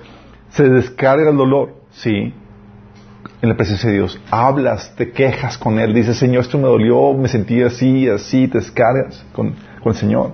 [0.51, 2.35] se descarga el dolor, sí,
[3.42, 4.21] en la presencia de Dios.
[4.31, 8.59] Hablas, te quejas con Él, dices, Señor, esto me dolió, me sentí así, así, te
[8.59, 9.55] descargas con,
[9.85, 10.33] con el Señor.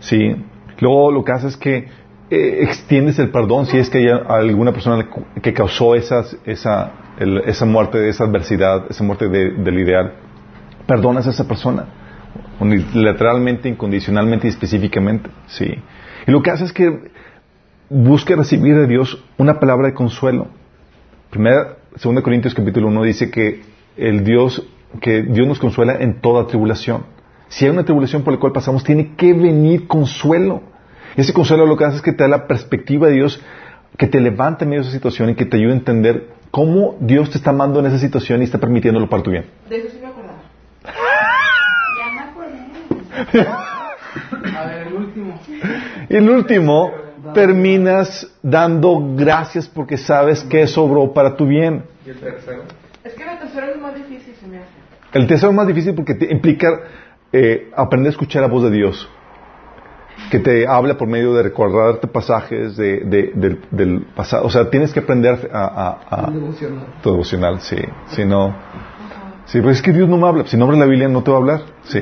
[0.00, 0.34] Sí.
[0.80, 1.88] Luego lo que hace es que
[2.30, 5.06] eh, extiendes el perdón si es que hay alguna persona
[5.42, 10.12] que causó esas, esa, el- esa muerte, esa adversidad, esa muerte de- del ideal.
[10.86, 11.86] Perdonas a esa persona.
[12.94, 15.30] Literalmente, incondicionalmente y específicamente.
[15.46, 15.74] Sí.
[16.26, 17.10] Y lo que hace es que
[17.88, 20.48] busque recibir de Dios una palabra de consuelo.
[21.30, 23.62] Primera, 2 Corintios capítulo 1 dice que
[23.96, 24.66] el Dios,
[25.00, 27.04] que Dios nos consuela en toda tribulación.
[27.48, 30.62] Si hay una tribulación por la cual pasamos, tiene que venir consuelo.
[31.16, 33.42] Y ese consuelo lo que hace es que te da la perspectiva de Dios,
[33.96, 36.96] que te levanta en medio de esa situación y que te ayuda a entender cómo
[37.00, 39.46] Dios te está amando en esa situación y está permitiéndolo para tu bien.
[39.68, 40.38] De eso sí me acordaba.
[41.98, 43.48] Ya me acordé.
[44.56, 45.40] A ver, el último.
[46.08, 46.92] Y el último,
[47.34, 51.84] terminas dando gracias porque sabes que sobró para tu bien.
[52.06, 52.62] ¿Y el tercero?
[53.04, 54.68] Es que el tercero es más difícil, se me hace.
[55.12, 56.68] El tercero es más difícil porque te implica
[57.32, 59.08] eh, aprender a escuchar la voz de Dios,
[60.30, 64.46] que te habla por medio de recordarte pasajes de, de- del, del pasado.
[64.46, 66.86] O sea, tienes que aprender a, a- a- devocional.
[67.02, 67.76] tu devocional, sí.
[68.08, 68.54] Si no,
[69.46, 70.44] sí, pues es que Dios no me habla.
[70.46, 72.00] Si no abres la Biblia, no te va a hablar, sí.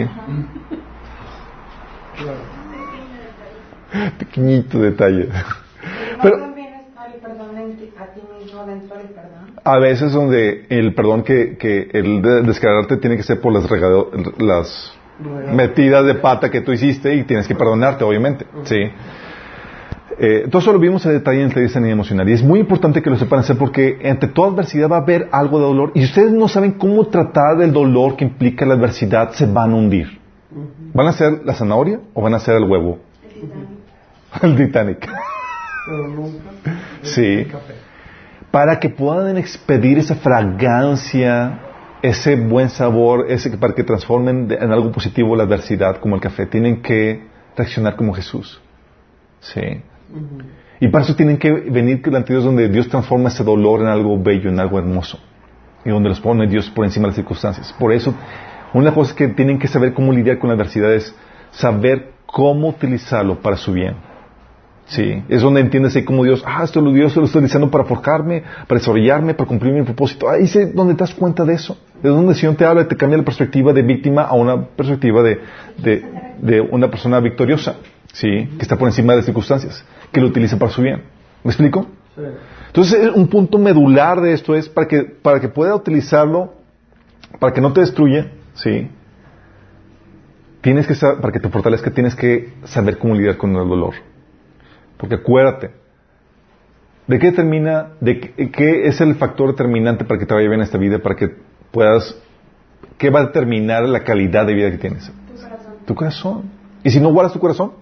[2.17, 2.57] Claro.
[4.19, 5.29] Pequeñito detalle.
[6.23, 7.51] Pero también está el perdón
[7.99, 9.61] a ti mismo dentro del perdón.
[9.65, 13.69] A veces donde el perdón que, que el de- descargarte tiene que ser por las,
[13.69, 14.93] regado- las.
[15.53, 18.47] Metidas de pata que tú hiciste y tienes que perdonarte, obviamente.
[18.65, 18.91] Sí.
[20.19, 23.03] Eh, todo eso lo vimos en detalle en el sanidad emocional y es muy importante
[23.03, 26.01] que lo sepan hacer porque ante toda adversidad va a haber algo de dolor y
[26.01, 29.75] si ustedes no saben cómo tratar del dolor que implica la adversidad, se van a
[29.75, 30.19] hundir.
[30.95, 32.99] ¿Van a ser la zanahoria o van a ser el huevo?
[34.43, 35.07] El Titanic.
[37.03, 37.47] Sí.
[38.51, 41.61] para que puedan expedir esa fragancia,
[42.07, 46.47] ese buen sabor, ese para que transformen en algo positivo la adversidad como el café,
[46.47, 47.27] tienen que
[47.57, 48.61] reaccionar como Jesús.
[49.41, 49.83] Sí.
[50.81, 53.89] Y para eso tienen que venir delante de Dios donde Dios transforma ese dolor en
[53.89, 55.19] algo bello, en algo hermoso.
[55.85, 57.75] Y donde los pone Dios por encima de las circunstancias.
[57.79, 58.15] Por eso,
[58.73, 61.15] una de las cosas que tienen que saber cómo lidiar con la adversidad es
[61.51, 63.97] saber cómo utilizarlo para su bien.
[64.87, 67.85] Sí, es donde entiendes ahí cómo Dios, ah, esto lo Dios lo estoy utilizando para
[67.85, 70.29] forjarme, para desarrollarme, para cumplir mi propósito.
[70.29, 71.77] Ahí es donde te das cuenta de eso.
[72.03, 74.67] Es donde el Señor te habla y te cambia la perspectiva de víctima a una
[74.67, 75.41] perspectiva de,
[75.79, 76.05] de,
[76.41, 77.77] de una persona victoriosa,
[78.13, 81.03] sí, que está por encima de las circunstancias, que lo utiliza para su bien.
[81.43, 81.87] ¿Me explico?
[82.15, 82.23] Sí.
[82.67, 86.53] Entonces, un punto medular de esto es para que, para que pueda utilizarlo,
[87.39, 88.91] para que no te destruya, ¿sí?
[90.61, 93.95] Tienes que saber, para que te fortalezca, tienes que saber cómo lidiar con el dolor.
[94.99, 95.71] Porque acuérdate,
[97.07, 100.61] ¿de qué determina, de qué, qué es el factor determinante para que te vaya bien
[100.61, 101.46] esta vida, para que
[101.77, 102.17] puedas,
[102.97, 105.13] qué va a determinar la calidad de vida que tienes?
[105.13, 105.75] Tu corazón.
[105.85, 106.43] Tu corazón.
[106.83, 107.73] ¿Y si no guardas tu corazón?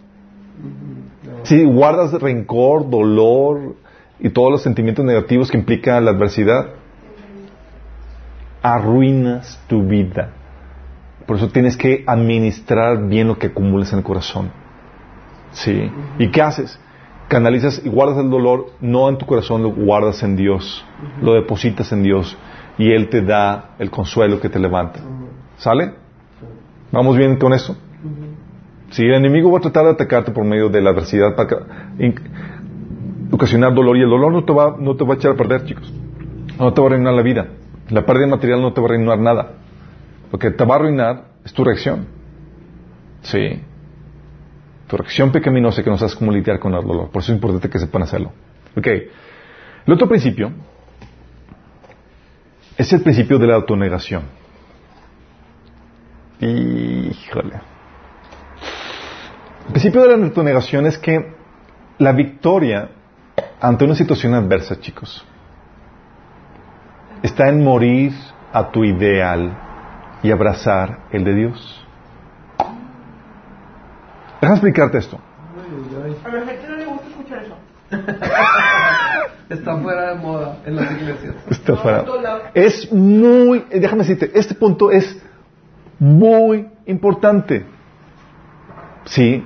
[1.22, 1.46] No.
[1.46, 3.76] Si guardas rencor, dolor
[4.18, 6.70] y todos los sentimientos negativos que implica la adversidad,
[8.62, 10.30] arruinas tu vida.
[11.24, 14.50] Por eso tienes que administrar bien lo que acumulas en el corazón.
[15.52, 15.88] ¿Sí?
[16.18, 16.80] ¿Y qué haces?
[17.28, 20.84] Canalizas y guardas el dolor, no en tu corazón, lo guardas en Dios.
[21.22, 22.36] Lo depositas en Dios.
[22.78, 25.00] Y Él te da el consuelo que te levanta.
[25.56, 25.94] ¿Sale?
[26.90, 27.76] ¿Vamos bien con eso?
[28.90, 31.66] Si el enemigo va a tratar de atacarte por medio de la adversidad para
[33.30, 35.64] ocasionar dolor y el dolor no te va no te va a echar a perder,
[35.64, 35.92] chicos.
[36.58, 37.48] No te va a arruinar la vida.
[37.90, 39.52] La pérdida material no te va a arruinar nada.
[40.30, 42.06] Lo que te va a arruinar es tu reacción.
[43.22, 43.60] Sí.
[44.86, 47.10] Tu reacción pecaminosa que no sabes cómo lidiar con el dolor.
[47.10, 48.30] Por eso es importante que sepan hacerlo.
[48.76, 48.86] Ok.
[49.86, 50.52] El otro principio
[52.76, 54.22] es el principio de la autonegación.
[56.40, 57.60] Híjole.
[59.66, 61.34] El principio de la autonegación es que
[61.98, 62.90] la victoria
[63.60, 65.24] ante una situación adversa, chicos,
[67.22, 68.12] está en morir
[68.52, 69.56] a tu ideal
[70.22, 71.86] y abrazar el de Dios.
[74.40, 75.18] Déjame explicarte esto.
[76.24, 77.56] A la gente no le gusta escuchar eso.
[79.50, 81.34] Está fuera de moda en las iglesias.
[81.50, 82.04] Está No, fuera.
[82.54, 85.20] Es muy, déjame decirte, este punto es
[85.98, 87.64] muy importante.
[89.04, 89.44] Sí.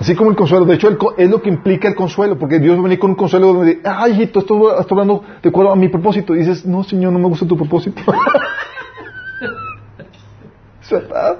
[0.00, 0.64] Así como el consuelo.
[0.64, 2.98] De hecho, el co- es lo que implica el consuelo, porque Dios va a venir
[2.98, 6.34] con un consuelo donde dice, ay, hijito, estoy, estoy hablando de acuerdo a mi propósito.
[6.34, 8.00] Y dices, no, Señor, no me gusta tu propósito.
[10.82, 11.38] ¿Es verdad?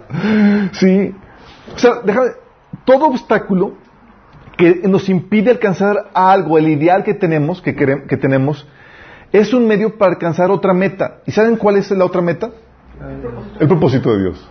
[0.72, 1.14] Sí.
[1.74, 2.28] O sea, déjame,
[2.84, 3.72] todo obstáculo
[4.56, 8.66] que nos impide alcanzar algo, el ideal que tenemos, que, querem- que tenemos,
[9.32, 11.18] es un medio para alcanzar otra meta.
[11.26, 12.50] ¿Y saben cuál es la otra meta?
[13.60, 14.48] El propósito de Dios.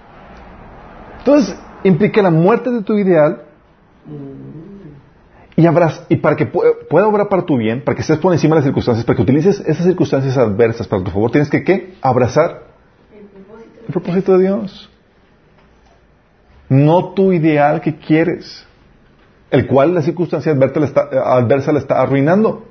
[1.20, 3.44] Entonces, implica la muerte de tu ideal
[5.56, 8.34] y, abraz- y para que pu- pueda obrar para tu bien, para que estés por
[8.34, 11.64] encima de las circunstancias, para que utilices esas circunstancias adversas para tu favor, tienes que
[11.64, 11.94] ¿qué?
[12.02, 12.64] Abrazar
[13.88, 14.90] el propósito de Dios.
[16.70, 18.66] No tu ideal que quieres,
[19.54, 21.02] el cual la circunstancia adversa le está,
[21.38, 22.66] adversa le está arruinando.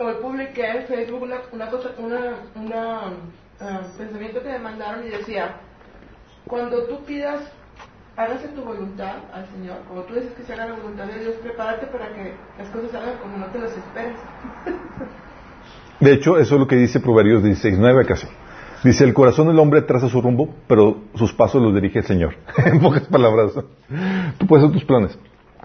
[0.00, 3.00] Hoy publiqué en Facebook una, una cosa, una, una
[3.60, 5.56] ah, pensamiento que me mandaron y decía,
[6.46, 7.42] cuando tú pidas,
[8.16, 11.34] hágase tu voluntad al Señor, como tú dices que se haga la voluntad de Dios,
[11.42, 14.18] prepárate para que las cosas salgan como no te las esperes.
[16.00, 18.26] De hecho, eso es lo que dice Proverbios 16.9 casi.
[18.82, 22.34] Dice, el corazón del hombre traza su rumbo, pero sus pasos los dirige el Señor.
[22.64, 23.52] en pocas palabras.
[24.38, 25.18] Tú puedes hacer tus planes.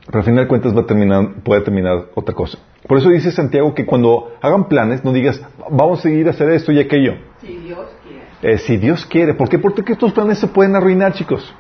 [0.09, 2.57] Pero al final de cuentas va a terminar, puede terminar otra cosa.
[2.87, 5.39] Por eso dice Santiago que cuando hagan planes, no digas,
[5.69, 7.13] vamos a seguir a hacer esto y aquello.
[7.39, 8.55] Si Dios quiere.
[8.55, 9.35] Eh, si Dios quiere.
[9.35, 9.59] ¿Por qué?
[9.59, 11.53] Porque estos planes se pueden arruinar, chicos.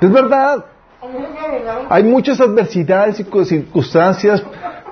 [0.00, 0.64] Es verdad.
[1.88, 4.42] Hay muchas adversidades y circunstancias,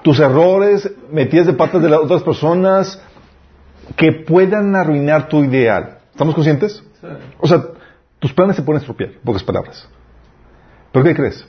[0.02, 3.02] tus errores, metidas de patas de las otras personas,
[3.96, 5.98] que puedan arruinar tu ideal.
[6.12, 6.84] ¿Estamos conscientes?
[7.00, 7.06] Sí.
[7.40, 7.64] O sea,
[8.20, 9.88] tus planes se pueden estropear, pocas palabras.
[10.92, 11.48] ¿Pero qué crees?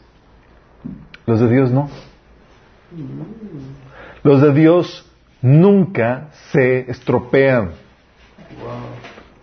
[1.25, 1.89] Los de Dios no.
[4.23, 5.09] Los de Dios
[5.41, 7.71] nunca se estropean.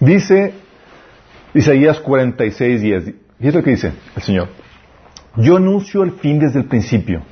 [0.00, 0.54] Dice
[1.54, 3.14] Isaías 46, 10.
[3.40, 4.48] Y es lo que dice el Señor.
[5.36, 7.22] Yo anuncio el fin desde el principio,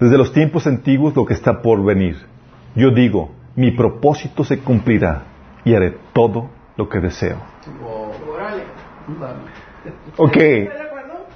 [0.00, 2.16] desde los tiempos antiguos lo que está por venir.
[2.74, 5.24] Yo digo, mi propósito se cumplirá
[5.64, 7.38] y haré todo lo que deseo.
[10.16, 10.36] Ok.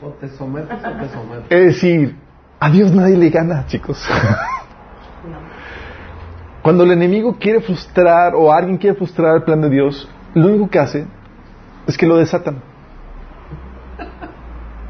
[0.01, 1.47] O te sometes o te sometes.
[1.51, 2.17] es decir,
[2.61, 4.07] a Dios nadie le gana, chicos.
[6.63, 10.69] Cuando el enemigo quiere frustrar o alguien quiere frustrar el plan de Dios, lo único
[10.69, 11.07] que hace
[11.87, 12.63] es que lo desatan.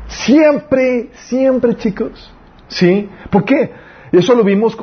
[0.08, 2.32] Siempre, siempre, chicos.
[2.68, 3.08] ¿Sí?
[3.30, 3.72] ¿Por qué?
[4.12, 4.76] Eso lo vimos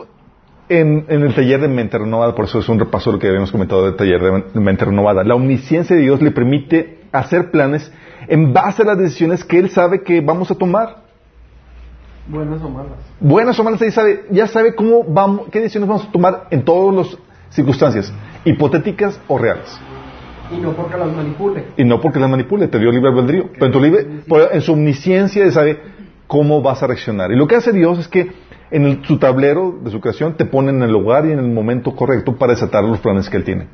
[0.69, 3.27] en, en el taller de mente renovada, por eso es un repaso de lo que
[3.27, 4.21] habíamos comentado del taller
[4.53, 5.23] de mente renovada.
[5.23, 7.91] La omnisciencia de Dios le permite hacer planes
[8.27, 11.03] en base a las decisiones que Él sabe que vamos a tomar.
[12.27, 12.91] Buenas o malas.
[13.19, 16.63] Buenas o malas, Él sabe, ya sabe cómo vamos, qué decisiones vamos a tomar en
[16.63, 17.17] todas las
[17.51, 18.11] circunstancias,
[18.43, 19.79] hipotéticas o reales.
[20.51, 21.65] Y no porque las manipule.
[21.77, 23.49] Y no porque las manipule, te dio libre albedrío.
[23.53, 24.07] Pero en, tu libre,
[24.51, 25.79] en su omnisciencia Él sabe
[26.27, 27.31] cómo vas a reaccionar.
[27.31, 28.31] Y lo que hace Dios es que
[28.71, 31.47] en el- su tablero de su creación te pone en el lugar y en el
[31.51, 33.67] momento correcto para desatar los planes que Él tiene.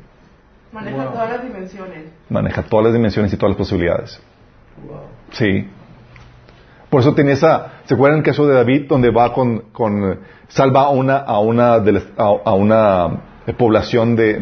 [0.72, 1.12] Maneja Wow.
[1.12, 2.04] todas las dimensiones.
[2.30, 4.20] Maneja todas las dimensiones y todas las posibilidades.
[5.30, 5.68] Sí.
[6.90, 10.82] Por eso tenía esa, ¿se acuerdan el caso de David donde va con, con salva
[10.82, 13.20] a una, a una, de las- a, una
[13.56, 14.34] población de,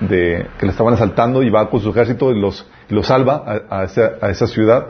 [0.00, 3.84] de, que le estaban asaltando y va con su ejército y los, los salva a,
[3.84, 4.86] esa, a esa ciudad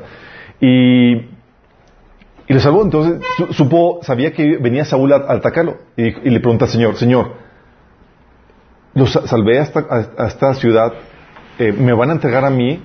[0.61, 1.29] y, y
[2.49, 2.83] le salvó.
[2.83, 6.97] Entonces su- supo, sabía que venía Saúl a, a atacarlo y, le pregunta al Señor,
[6.97, 7.35] Señor,
[8.95, 9.87] los sa- salvé a esta,
[10.19, 10.93] a esta ciudad,
[11.59, 12.83] eh, ¿me van a entregar a mí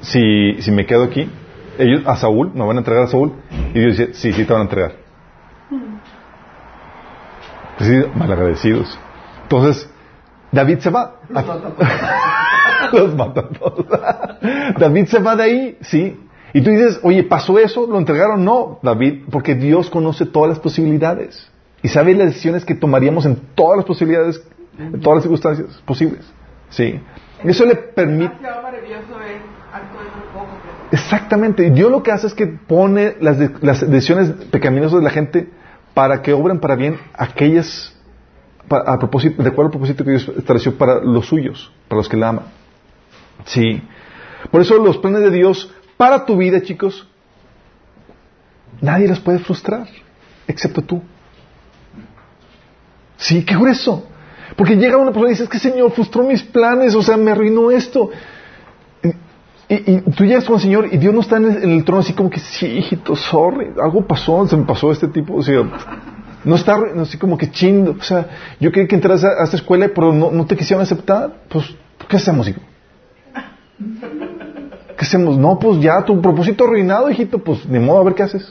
[0.00, 1.30] si, si me quedo aquí?
[1.78, 3.34] Ellos, a Saúl, me van a entregar a Saúl.
[3.74, 4.92] Y Dios dice, sí, sí te van a entregar.
[7.78, 8.98] Sí, malagradecidos.
[9.42, 9.88] Entonces,
[10.50, 11.20] David se va.
[12.92, 13.86] Los mata a todos.
[14.78, 16.20] David se va de ahí, sí.
[16.52, 17.86] Y tú dices, oye, ¿pasó eso?
[17.86, 18.44] ¿Lo entregaron?
[18.44, 21.50] No, David, porque Dios conoce todas las posibilidades.
[21.82, 24.42] Y sabe las decisiones que tomaríamos en todas las posibilidades,
[24.78, 26.24] en todas las circunstancias posibles.
[26.70, 27.00] Sí.
[27.44, 28.34] Eso le permite...
[28.40, 29.57] Maravilloso es
[30.90, 31.70] Exactamente.
[31.70, 35.48] Dios lo que hace es que pone las, de- las decisiones pecaminosas de la gente
[35.94, 37.94] para que obren para bien aquellas,
[38.68, 42.08] pa- a propósito, de acuerdo al propósito que Dios estableció para los suyos, para los
[42.08, 42.44] que la aman.
[43.44, 43.82] Sí.
[44.50, 47.06] Por eso los planes de Dios para tu vida, chicos,
[48.80, 49.86] nadie los puede frustrar,
[50.46, 51.02] excepto tú.
[53.16, 54.06] Sí, qué grueso.
[54.56, 57.30] Porque llega una persona y dice, es que Señor frustró mis planes, o sea, me
[57.32, 58.10] arruinó esto.
[59.68, 62.14] Y, y tú llegas con el Señor y Dios no está en el, trono así
[62.14, 65.62] como que, sí, hijito, sorry, algo pasó, se me pasó este tipo, o sea,
[66.44, 69.56] no está no, así como que chindo, o sea, yo quería que entras a, esta
[69.58, 71.66] escuela, pero no, no te quisieron aceptar, pues,
[72.08, 72.60] ¿qué hacemos, hijo?
[74.96, 75.36] ¿Qué hacemos?
[75.36, 78.50] No, pues ya, tu propósito arruinado, hijito, pues, ni modo, a ver qué haces.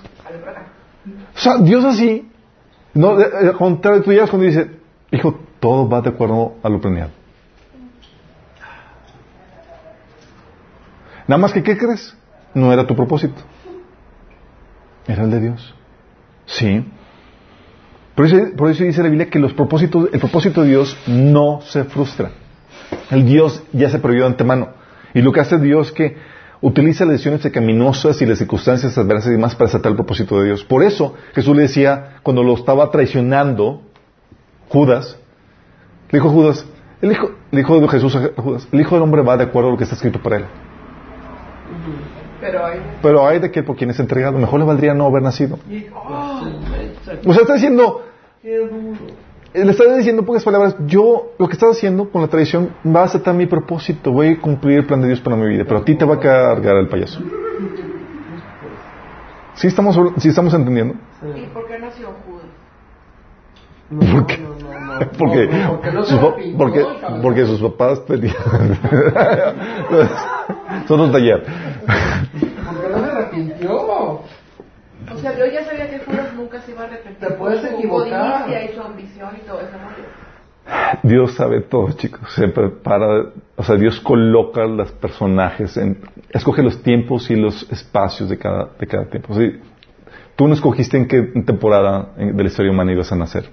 [1.35, 2.29] O sea, Dios así,
[2.93, 4.69] no, de- al contrario, tú llegas cuando dice,
[5.11, 7.16] hijo, todo va de acuerdo a lo planeado.
[11.27, 12.15] Nada más que, ¿qué crees?
[12.53, 13.41] No era tu propósito.
[15.07, 15.75] Era el de Dios.
[16.45, 16.85] Sí.
[18.15, 21.61] Por eso, por eso dice la Biblia que los propósitos, el propósito de Dios no
[21.61, 22.31] se frustra.
[23.11, 24.69] El Dios ya se prohibió de antemano.
[25.13, 26.17] Y lo que hace Dios es que
[26.61, 30.45] utiliza las decisiones pecaminosas y las circunstancias adversas y demás para aceptar el propósito de
[30.45, 30.63] Dios.
[30.63, 33.81] Por eso Jesús le decía, cuando lo estaba traicionando,
[34.69, 35.17] Judas,
[36.09, 36.65] le dijo Judas,
[37.01, 39.69] el hijo, le dijo de Jesús a Judas, el Hijo del Hombre va de acuerdo
[39.69, 40.45] a lo que está escrito para él.
[42.39, 42.79] Pero hay.
[43.01, 45.57] Pero hay de que por quien es entregado, mejor le valdría no haber nacido.
[45.69, 46.41] y- oh,
[47.25, 48.03] O sea, está diciendo,
[48.43, 53.01] le está diciendo en pocas palabras, yo lo que estás haciendo con la tradición va
[53.01, 55.79] a aceptar mi propósito, voy a cumplir el plan de Dios para mi vida, pero
[55.79, 57.19] a ti te va a cargar el payaso.
[59.55, 60.93] ¿Sí estamos, sí estamos entendiendo?
[61.35, 62.45] ¿Y por qué nació Judas?
[63.89, 64.37] No, ¿Por qué?
[64.37, 64.56] no, no, no.
[65.17, 66.19] Porque, porque no sus,
[66.57, 66.85] porque,
[67.21, 68.35] porque sus papás tenían...
[70.87, 71.43] Son un taller.
[72.65, 73.75] Porque no se arrepintió.
[73.75, 74.23] O
[75.19, 77.27] sea, Dios ya sabía que Judas nunca se iba a arrepentir.
[77.27, 78.47] Te puedes su equivocar.
[78.49, 79.77] y su ambición y todo eso.
[81.03, 82.31] Dios sabe todo, chicos.
[82.33, 85.97] Se prepara, o sea, Dios coloca los personajes, en,
[86.29, 89.33] escoge los tiempos y los espacios de cada, de cada tiempo.
[89.33, 89.59] Sí,
[90.37, 93.49] tú no escogiste en qué temporada en- de la historia humana ibas a nacer.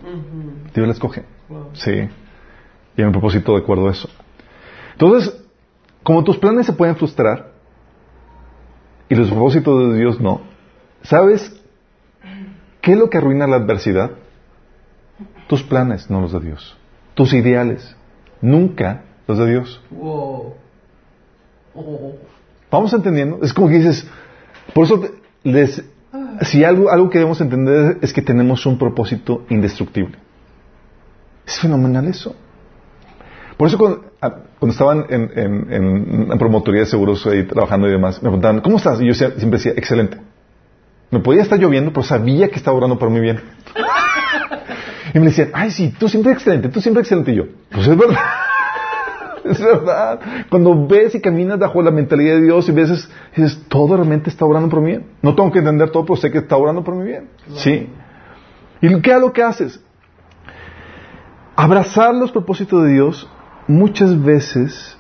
[0.73, 1.25] Dios la escoge.
[1.49, 1.71] Wow.
[1.73, 1.91] Sí.
[2.97, 4.09] Y hay un propósito de acuerdo a eso.
[4.93, 5.43] Entonces,
[6.05, 7.51] como tus planes se pueden frustrar
[9.09, 10.43] y los propósitos de Dios no,
[11.03, 11.61] ¿sabes
[12.81, 14.13] qué es lo que arruina la adversidad?
[15.49, 16.77] Tus planes, no los de Dios.
[17.15, 17.97] Tus ideales,
[18.41, 19.81] nunca los de Dios.
[19.91, 20.55] Wow.
[21.75, 22.13] Oh.
[22.71, 23.41] ¿Vamos entendiendo?
[23.43, 24.09] Es como que dices,
[24.75, 25.03] por eso
[25.43, 25.85] les,
[26.43, 30.17] si algo, algo que debemos entender es que tenemos un propósito indestructible.
[31.47, 32.35] Es fenomenal eso.
[33.57, 37.87] Por eso cuando, ah, cuando estaban en, en, en una promotoría de seguros ahí trabajando
[37.89, 39.01] y demás, me preguntaban, ¿cómo estás?
[39.01, 40.19] Y yo sie- siempre decía, excelente.
[41.11, 43.41] Me podía estar lloviendo, pero sabía que estaba orando por mi bien.
[45.15, 47.31] Y me decían, ay, sí, tú siempre excelente, tú siempre excelente.
[47.31, 48.19] Y yo, pues es verdad.
[49.51, 50.21] Es verdad.
[50.51, 54.31] Cuando ves y caminas bajo la mentalidad de Dios y ves, es- dices, todo realmente
[54.31, 55.07] está orando por mi bien.
[55.23, 57.29] No tengo que entender todo, pero sé que está orando por mi bien.
[57.57, 57.89] Sí.
[58.81, 59.81] ¿Y qué es lo que haces?
[61.57, 63.29] Abrazar los propósitos de Dios
[63.69, 64.99] muchas veces,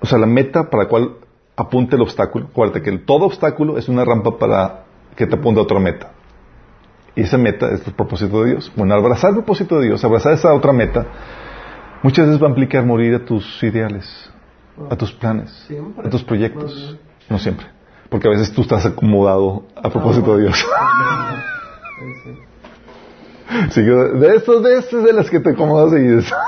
[0.00, 1.12] o sea, la meta para la cual
[1.56, 2.46] apunta el obstáculo.
[2.50, 4.84] Acuérdate que todo obstáculo es una rampa para
[5.16, 6.12] que te apunte a otra meta.
[7.14, 8.70] Y esa meta es el propósito de Dios.
[8.76, 11.06] Bueno, abrazar el propósito de Dios, abrazar esa otra meta,
[12.02, 14.06] muchas veces va a implicar morir a tus ideales,
[14.90, 16.06] a tus planes, Siempre.
[16.06, 16.96] a tus proyectos.
[17.28, 17.66] No siempre.
[18.08, 20.64] Porque a veces tú estás acomodado a propósito de Dios.
[23.70, 26.32] Sí, de estos, de estos de las que te acomodas y dices.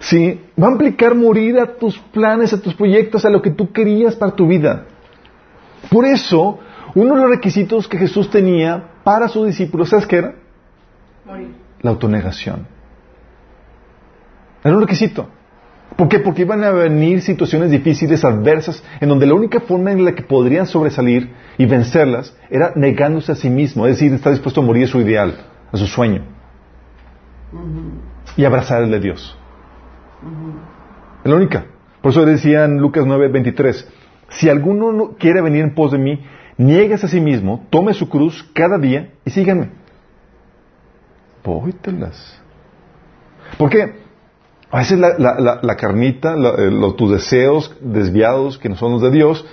[0.00, 3.72] Sí, va a implicar morir a tus planes, a tus proyectos, a lo que tú
[3.72, 4.86] querías para tu vida.
[5.88, 6.58] Por eso,
[6.96, 10.34] uno de los requisitos que Jesús tenía para sus discípulos, ¿sabes qué era?
[11.24, 11.54] Morir.
[11.80, 12.66] La autonegación.
[14.64, 15.28] Era un requisito.
[15.96, 16.20] ¿Por qué?
[16.20, 20.22] Porque iban a venir situaciones difíciles, adversas, en donde la única forma en la que
[20.22, 24.84] podrían sobresalir y vencerlas era negándose a sí mismo, es decir, estar dispuesto a morir
[24.84, 25.36] a su ideal,
[25.70, 26.22] a su sueño,
[28.36, 29.38] y abrazar el de Dios.
[31.24, 31.66] Es la única.
[32.00, 33.88] Por eso decía en Lucas 9, 23,
[34.30, 36.24] si alguno no quiere venir en pos de mí,
[36.56, 39.70] niegues a sí mismo, tome su cruz cada día y síganme.
[41.42, 42.40] Póytelas.
[43.58, 44.02] ¿Por qué?
[44.72, 48.92] A veces la, la- la- la carnita, eh, los- tus deseos desviados, que no son
[48.92, 49.44] los de Dios,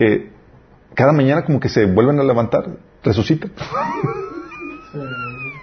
[0.00, 0.30] eh,
[0.94, 2.64] cada mañana como que se vuelven a levantar,
[3.02, 3.50] resucitan.
[4.92, 4.98] Sí,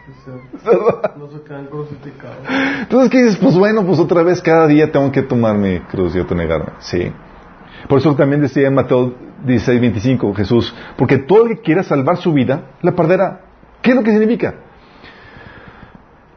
[0.06, 0.32] sí, sí.
[1.18, 2.38] No se quedan crucificados.
[2.82, 3.38] Entonces, ¿qué dices?
[3.38, 6.72] Pues bueno, pues otra vez cada día tengo que tomar mi cruz y autonegarme.
[6.80, 7.12] Sí.
[7.90, 9.14] Por eso también decía en Mateo
[9.46, 13.42] 16, 25 Jesús, porque todo el que quiera salvar su vida, la perderá.
[13.82, 14.54] ¿Qué es lo que significa?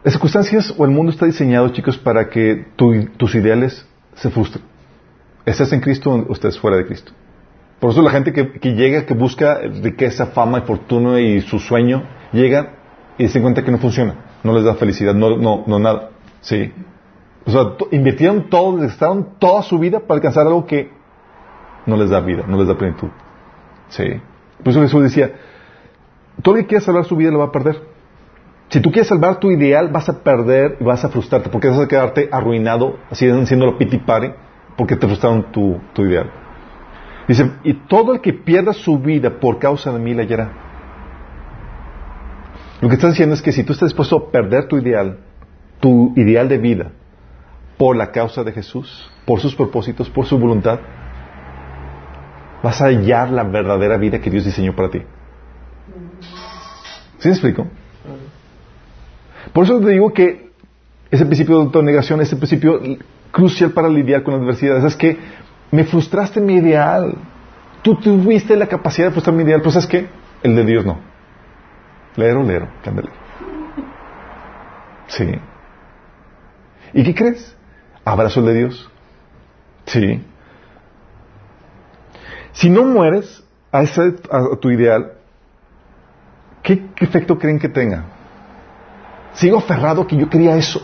[0.05, 4.62] Las circunstancias o el mundo está diseñado, chicos, para que tu- tus ideales se frustren.
[5.46, 7.12] Estés en Cristo o estés fuera de Cristo.
[7.80, 12.02] Por eso la gente que, llega, que busca riqueza, fama y fortuna y su sueño,
[12.32, 12.74] llega
[13.18, 14.14] y se cuenta que no funciona.
[14.42, 16.11] No les da felicidad, no, no, no nada.
[16.40, 16.70] Sí.
[17.46, 20.90] O sea, invirtieron todo, gastaron toda su vida para alcanzar algo que
[21.86, 23.09] no les da vida, no les da plenitud.
[23.88, 24.05] Sí.
[24.62, 25.32] Por eso Jesús decía,
[26.42, 27.93] todo el que quiera salvar su vida lo va a perder.
[28.68, 31.78] Si tú quieres salvar tu ideal, vas a perder y vas a frustrarte, porque vas
[31.78, 34.34] a quedarte arruinado, así siendo lo pitipare,
[34.76, 36.30] porque te frustraron tu, tu ideal.
[37.28, 40.52] Dice, y todo el que pierda su vida por causa de mí la hallará.
[42.80, 45.18] Lo que estás diciendo es que si tú estás dispuesto a perder tu ideal,
[45.80, 46.90] tu ideal de vida,
[47.78, 50.80] por la causa de Jesús, por sus propósitos, por su voluntad,
[52.62, 55.02] vas a hallar la verdadera vida que Dios diseñó para ti.
[57.18, 57.66] ¿Sí me explico?
[59.53, 60.51] Por eso te digo que
[61.11, 62.80] ese principio de autonegación, ese principio
[63.30, 65.18] crucial para lidiar con la adversidad, es que
[65.70, 67.14] me frustraste mi ideal.
[67.82, 70.09] Tú tuviste la capacidad de frustrar mi ideal, pero ¿sabes qué?
[70.42, 70.99] El de Dios no.
[72.16, 73.12] Lero, lero, candelero.
[75.09, 75.26] Sí.
[76.92, 77.57] ¿Y qué crees?
[78.05, 78.90] Abrazo el de Dios.
[79.86, 80.24] Sí.
[82.53, 85.12] Si no mueres a, ese, a tu ideal,
[86.62, 88.05] ¿qué, qué efecto creen que tenga?
[89.35, 90.80] Sigo aferrado que yo quería eso.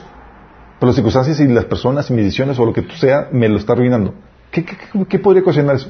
[0.79, 3.49] Pero las circunstancias y las personas y mis decisiones o lo que tú sea me
[3.49, 4.15] lo está arruinando.
[4.51, 5.89] ¿Qué, qué, qué- qué podría ocasionar eso?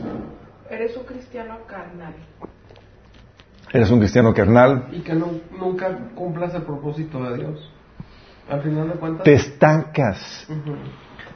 [0.69, 2.15] Eres un cristiano carnal.
[3.73, 7.73] Eres un cristiano carnal, Y que no- nunca cumplas el propósito de Dios.
[8.51, 9.23] Al final de cuentas.
[9.25, 10.49] te estancas.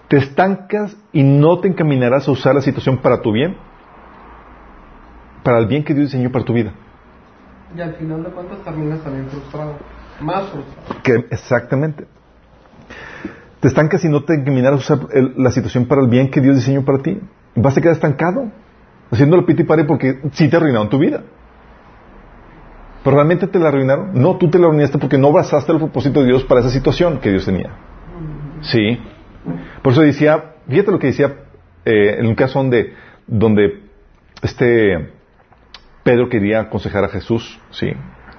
[0.08, 3.56] Te estancas y no te encaminarás a usar la situación para tu bien,
[5.44, 6.72] para el bien que Dios diseñó para tu vida.
[7.76, 9.74] Y al final de cuentas terminas también frustrado.
[10.20, 10.44] Más.
[11.02, 12.06] Que, exactamente.
[13.60, 16.40] Te estancas y no te encaminas a usar el- la situación para el bien que
[16.40, 17.20] Dios diseñó para ti.
[17.54, 18.50] Vas a quedar estancado,
[19.10, 21.22] haciéndolo piti pare porque sí te arruinaron tu vida.
[23.02, 24.12] ¿Pero realmente te la arruinaron?
[24.14, 27.18] No, tú te la arruinaste porque no abrazaste el propósito de Dios para esa situación
[27.20, 27.70] que Dios tenía.
[28.62, 28.98] Sí.
[29.82, 31.34] Por eso decía, fíjate lo que decía
[31.84, 32.94] eh, en un caso donde,
[33.26, 33.82] donde
[34.42, 35.10] este
[36.02, 37.92] Pedro quería aconsejar a Jesús, sí.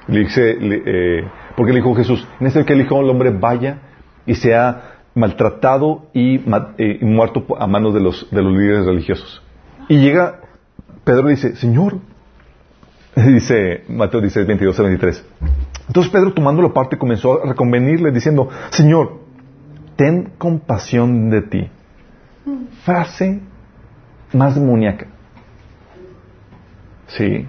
[0.08, 3.32] Le dice, le- eh, porque le dijo Jesús, en este que el Hijo del Hombre
[3.32, 3.80] vaya
[4.26, 6.42] y sea maltratado y,
[6.78, 9.42] eh, muerto a manos de los, de los líderes religiosos.
[9.88, 10.42] Y llega
[11.06, 12.00] Pedro dice, Señor,
[13.16, 15.26] dice Mateo dice 22 a 23.
[15.88, 19.22] Entonces Pedro tomándolo aparte comenzó a reconvenirle diciendo, Señor,
[19.96, 21.70] ten compasión de ti.
[22.84, 23.40] Frase
[24.34, 25.08] más demoníaca.
[27.08, 27.48] Sí.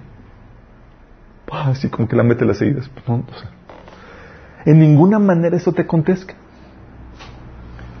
[1.51, 2.89] Así como que la mete las seguidas.
[3.07, 3.56] No, o
[4.67, 6.35] en ninguna manera eso te acontezca.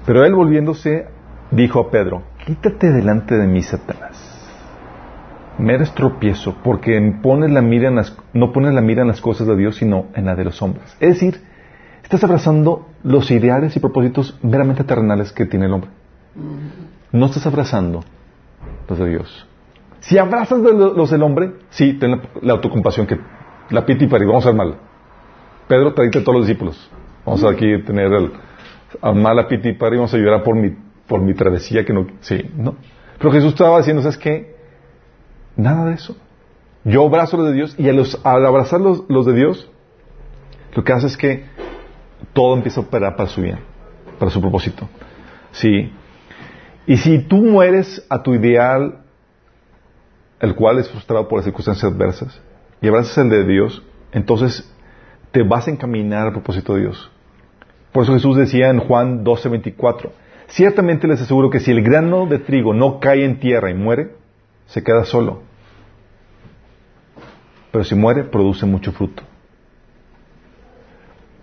[0.05, 1.07] Pero él volviéndose
[1.49, 4.33] dijo a Pedro, quítate delante de mí, Satanás.
[5.57, 9.21] Me eres tropiezo porque pones la mira en las, no pones la mira en las
[9.21, 10.85] cosas de Dios, sino en la de los hombres.
[10.99, 11.41] Es decir,
[12.03, 15.89] estás abrazando los ideales y propósitos meramente terrenales que tiene el hombre.
[17.13, 18.03] No estás abrazando
[18.89, 19.47] los de Dios.
[20.01, 23.17] Si abrazas los del hombre, sí, ten la, la autocompasión que
[23.69, 24.86] la piti y vamos a armarla.
[25.67, 26.89] Pedro, tráete a todos los discípulos.
[27.25, 28.31] Vamos a aquí tener el
[29.01, 30.75] armar la piti y pari, vamos a llorar por mi,
[31.07, 32.75] por mi travesía que no, sí, no.
[33.17, 34.55] Pero Jesús estaba diciendo, ¿sabes qué?
[35.55, 36.15] Nada de eso.
[36.83, 39.69] Yo abrazo los de Dios y a los- al abrazar los, los de Dios,
[40.73, 41.43] lo que hace es que
[42.33, 43.59] todo empieza a operar para su bien,
[44.19, 44.87] para su propósito.
[45.51, 45.91] Sí.
[46.85, 48.99] Y si tú mueres a tu ideal,
[50.39, 52.39] el cual es frustrado por las circunstancias adversas,
[52.81, 54.71] y abrazas el de Dios, entonces
[55.31, 57.11] te vas a encaminar al propósito de Dios.
[57.91, 60.11] Por eso Jesús decía en Juan 12:24,
[60.47, 64.15] ciertamente les aseguro que si el grano de trigo no cae en tierra y muere,
[64.67, 65.41] se queda solo.
[67.71, 69.23] Pero si muere, produce mucho fruto.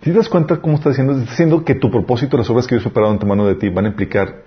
[0.01, 2.75] Si te das cuenta cómo está diciendo, está diciendo que tu propósito, las obras que
[2.75, 4.43] Dios ha preparado ante mano de ti, van a implicar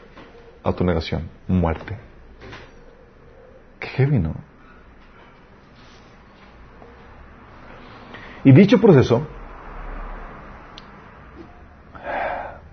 [0.63, 1.97] autonegación, muerte.
[3.81, 4.35] Qué heavy, ¿no?
[8.45, 9.27] Y dicho proceso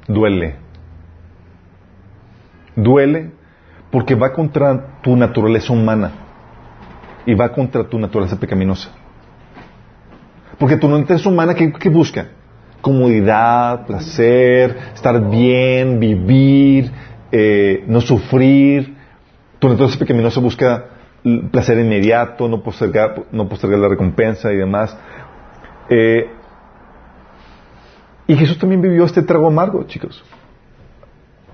[0.07, 0.55] duele.
[2.75, 3.31] Duele
[3.91, 6.11] porque va contra tu naturaleza humana
[7.25, 8.89] y va contra tu naturaleza pecaminosa.
[10.57, 12.27] Porque tu naturaleza humana, ¿qué, busca?
[12.81, 16.91] Comodidad, placer, estar bien, vivir,
[17.31, 18.95] eh, no sufrir.
[19.59, 20.85] Tu naturaleza pecaminosa busca
[21.51, 24.95] placer inmediato, no postergar, no postergar la recompensa y demás.
[25.89, 26.29] Eh,
[28.27, 30.23] y Jesús también vivió este trago amargo, chicos.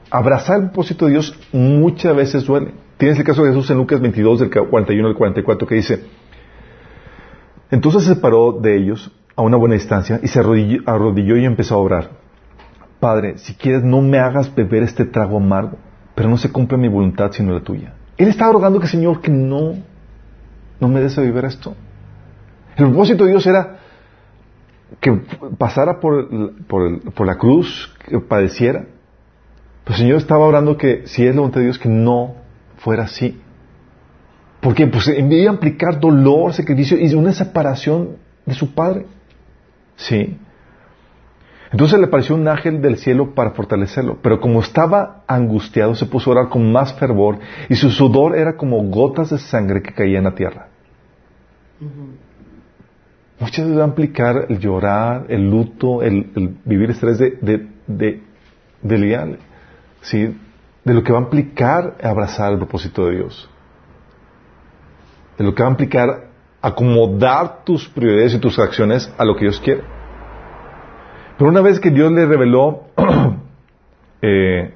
[0.09, 2.73] Abrazar el propósito de Dios muchas veces duele.
[2.97, 6.05] Tienes el caso de Jesús en Lucas 22, del 41 al 44, que dice,
[7.71, 11.79] entonces se separó de ellos a una buena distancia y se arrodilló, y empezó a
[11.79, 12.09] orar.
[12.99, 15.77] Padre, si quieres no me hagas beber este trago amargo,
[16.13, 17.93] pero no se cumpla mi voluntad sino la tuya.
[18.17, 19.75] Él estaba rogando que Señor que no,
[20.79, 21.75] no me des beber esto.
[22.75, 23.79] El propósito de Dios era
[25.01, 25.19] que
[25.57, 26.29] pasara por,
[26.67, 28.85] por, por la cruz, que padeciera.
[29.83, 32.35] Pero el Señor estaba orando que si es la voluntad de Dios que no
[32.77, 33.41] fuera así.
[34.61, 39.07] Porque pues iba a implicar dolor, sacrificio y una separación de su Padre.
[39.95, 40.37] Sí.
[41.71, 46.29] Entonces le apareció un ángel del cielo para fortalecerlo, pero como estaba angustiado se puso
[46.29, 47.39] a orar con más fervor
[47.69, 50.67] y su sudor era como gotas de sangre que caían a tierra.
[53.41, 58.21] Muchas veces va a implicar el llorar, el luto, el, vivir estrés de, de, de,
[58.83, 59.39] de lial,
[60.01, 60.37] ¿sí?
[60.85, 63.49] de lo que va a implicar abrazar el propósito de Dios,
[65.39, 66.29] de lo que va a implicar
[66.61, 69.81] acomodar tus prioridades y tus acciones a lo que Dios quiere.
[71.35, 72.89] Pero una vez que Dios le reveló,
[74.21, 74.71] eh,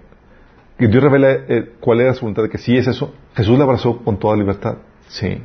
[0.80, 3.64] que Dios revela eh, cuál era su voluntad de que sí es eso, Jesús le
[3.64, 4.78] abrazó con toda libertad.
[5.08, 5.44] Sí.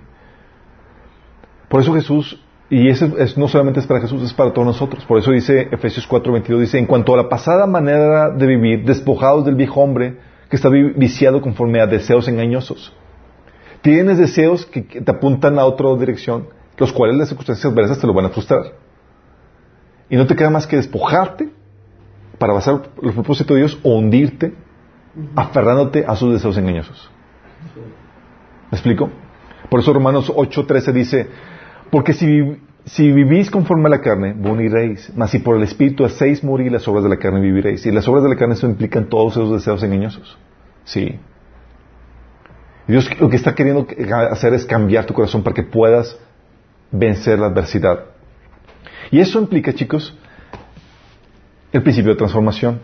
[1.69, 5.05] Por eso Jesús, y eso es, no solamente es para Jesús, es para todos nosotros.
[5.05, 9.45] Por eso dice Efesios 4:22, dice, en cuanto a la pasada manera de vivir, despojados
[9.45, 10.17] del viejo hombre
[10.49, 12.93] que está vi- viciado conforme a deseos engañosos.
[13.83, 18.07] Tienes deseos que, que te apuntan a otra dirección, los cuales las circunstancias adversas te
[18.07, 18.63] lo van a frustrar.
[20.09, 21.49] Y no te queda más que despojarte
[22.39, 24.55] para basar los propósitos de Dios o hundirte
[25.35, 27.11] aferrándote a sus deseos engañosos.
[28.71, 29.11] ¿Me explico?
[29.69, 31.29] Por eso Romanos 8:13 dice,
[31.91, 35.13] porque si, vivís conforme a la carne, moriréis.
[35.17, 37.85] Mas si por el Espíritu hacéis morir las obras de la carne, viviréis.
[37.85, 40.39] Y las obras de la carne eso implican todos esos deseos engañosos.
[40.85, 41.19] Sí.
[42.87, 43.87] Dios lo que está queriendo
[44.31, 46.19] hacer es cambiar tu corazón para que puedas
[46.91, 48.05] vencer la adversidad.
[49.11, 50.17] Y eso implica, chicos,
[51.73, 52.81] el principio de transformación.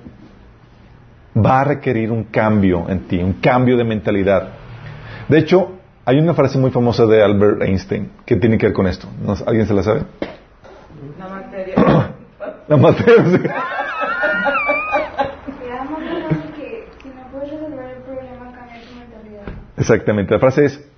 [1.37, 4.55] Va a requerir un cambio en ti, un cambio de mentalidad.
[5.29, 5.76] De hecho,
[6.07, 9.07] hay una frase muy famosa de Albert Einstein que tiene que ver con esto.
[9.23, 10.03] ¿No- ¿Alguien se la sabe?
[11.19, 11.75] La materia.
[12.69, 13.25] La materia.
[13.27, 13.39] sí.
[15.61, 19.43] Quedamos hablando que si no puedes resolver el problema, cambia tu mentalidad.
[19.77, 20.35] Exactamente.
[20.35, 20.89] La frase es,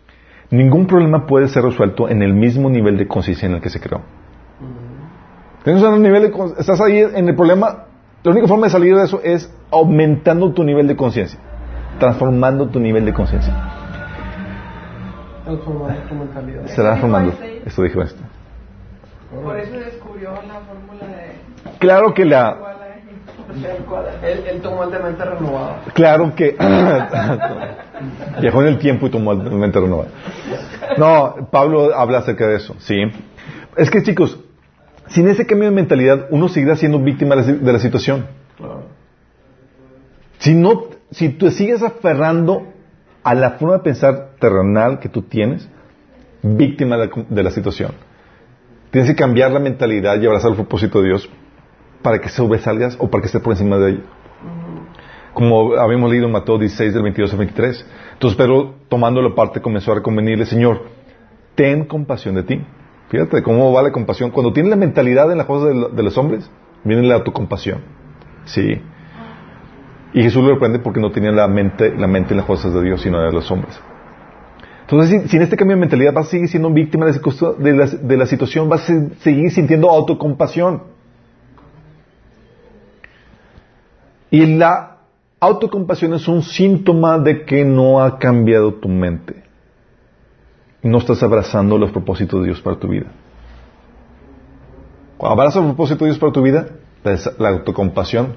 [0.51, 3.81] ningún problema puede ser resuelto en el mismo nivel de conciencia en el que se
[3.81, 4.01] creó.
[5.65, 7.85] Tienes un nivel de con- estás ahí en el problema,
[8.23, 11.39] la única forma de salir de eso es aumentando tu nivel de conciencia,
[11.99, 13.55] transformando tu nivel de conciencia.
[15.49, 16.67] Transformando tu mentalidad.
[16.67, 17.35] Se va transformando.
[17.65, 18.23] Esto dijo esto.
[19.43, 22.57] Por eso descubrió la fórmula de Claro que la,
[23.55, 24.29] el.
[24.31, 25.81] Él, él tomó el de mente renovada.
[25.95, 26.51] claro que
[28.41, 30.11] viajó en el tiempo y tomó el mente renovada.
[30.99, 32.97] No, Pablo habla acerca de eso, sí.
[33.77, 34.39] Es que chicos,
[35.09, 38.27] sin ese cambio de mentalidad, uno seguirá siendo víctima de la, de la situación.
[38.59, 38.83] Claro.
[40.39, 42.67] Si no, si tú sigues aferrando
[43.29, 45.69] a la forma de pensar terrenal que tú tienes,
[46.43, 47.93] víctima de la, situación.
[48.91, 51.29] Tienes que cambiar la mentalidad y abrazar el propósito de Dios
[52.01, 54.01] para que sobresalgas o para que estés por encima de ello.
[55.35, 57.87] Como habíamos leído en Mateo 16, del 22 al 23.
[58.15, 60.85] Entonces Pedro, tomando la parte, comenzó a reconvenirle, Señor,
[61.55, 62.65] ten compasión de ti.
[63.11, 64.31] Fíjate cómo va la compasión.
[64.31, 66.51] Cuando tienes la mentalidad en las cosas de los hombres,
[66.83, 67.83] viene la autocompasión.
[68.47, 68.81] Sí.
[70.15, 72.83] Y Jesús lo reprende porque no tenía la mente, la mente en las cosas de
[72.83, 73.79] Dios, sino de los hombres.
[74.83, 78.27] Entonces, si, si en este cambio de mentalidad vas a seguir siendo víctima de, la,
[78.27, 80.83] situación, vas a se- seguir sintiendo autocompasión.
[84.31, 84.97] Y la
[85.41, 89.43] autocompasión es un síntoma de que no ha cambiado tu mente.
[90.83, 93.07] No estás abrazando los propósitos de Dios para tu vida.
[95.19, 96.67] Cuando abrazas los propósitos de Dios para tu vida,
[97.39, 98.37] la- autocompasión.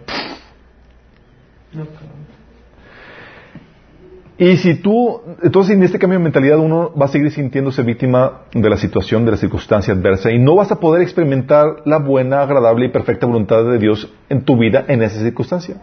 [4.37, 8.41] Y si tú, entonces en este cambio de mentalidad uno va a seguir sintiéndose víctima
[8.51, 12.41] de la situación, de la circunstancia adversa y no vas a poder experimentar la buena,
[12.41, 15.75] agradable y perfecta voluntad de Dios en tu vida en esa circunstancia.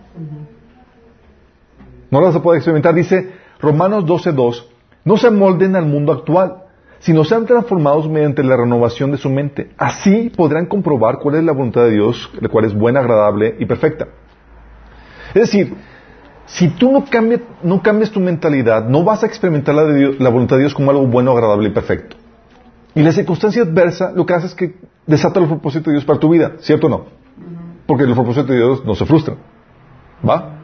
[2.10, 2.96] No la vas a poder experimentar.
[2.96, 3.30] Dice
[3.60, 4.64] Romanos 12.2,
[5.04, 6.64] no se amolden al mundo actual,
[6.98, 9.70] sino sean transformados mediante la renovación de su mente.
[9.78, 13.66] Así podrán comprobar cuál es la voluntad de Dios, la cual es buena, agradable y
[13.66, 14.08] perfecta.
[15.28, 15.74] Es decir,
[16.46, 20.20] si tú no cambias, no cambias tu mentalidad, no vas a experimentar la, de Dios-
[20.20, 22.16] la voluntad de Dios como algo bueno, agradable y perfecto.
[22.94, 24.76] Y la circunstancia adversa lo que hace es que
[25.06, 27.06] desata los propósitos de Dios para tu vida, ¿cierto o no?
[27.86, 29.36] Porque los propósitos de Dios no se frustran.
[30.26, 30.56] ¿Va?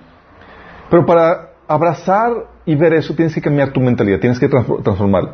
[0.90, 2.32] Pero para abrazar
[2.66, 5.32] y ver eso tienes que cambiar tu mentalidad, tienes que transfor- transformarla.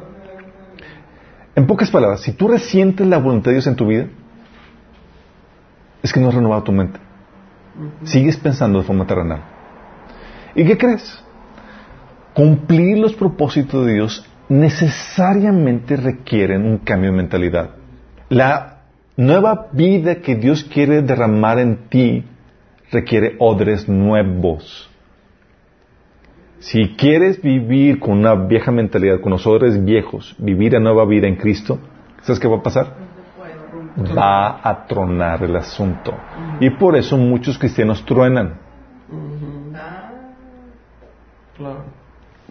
[1.54, 4.06] En pocas palabras, si tú resientes la voluntad de Dios en tu vida,
[6.02, 6.98] es que no has renovado tu mente.
[8.04, 9.42] Sigues pensando de forma terrenal.
[10.54, 11.22] ¿Y qué crees?
[12.34, 17.70] Cumplir los propósitos de Dios necesariamente requieren un cambio de mentalidad.
[18.28, 18.82] La
[19.16, 22.24] nueva vida que Dios quiere derramar en ti
[22.90, 24.90] requiere odres nuevos.
[26.58, 31.26] Si quieres vivir con una vieja mentalidad, con los odres viejos, vivir la nueva vida
[31.26, 31.78] en Cristo,
[32.22, 33.09] ¿sabes qué va a pasar?
[34.16, 36.14] Va a tronar el asunto.
[36.60, 38.54] Y por eso muchos cristianos truenan.
[41.56, 41.84] Claro.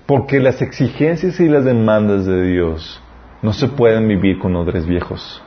[0.05, 3.01] Porque las exigencias y las demandas de Dios
[3.41, 5.41] no se pueden vivir con odres viejos.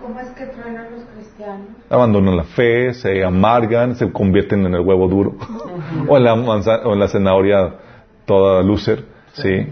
[0.00, 1.66] ¿Cómo es que truenan los cristianos?
[1.90, 5.34] Abandonan la fe, se amargan, se convierten en el huevo duro.
[6.08, 7.74] o, en la manza- o en la zanahoria
[8.24, 9.04] toda loser.
[9.32, 9.68] ¿sí?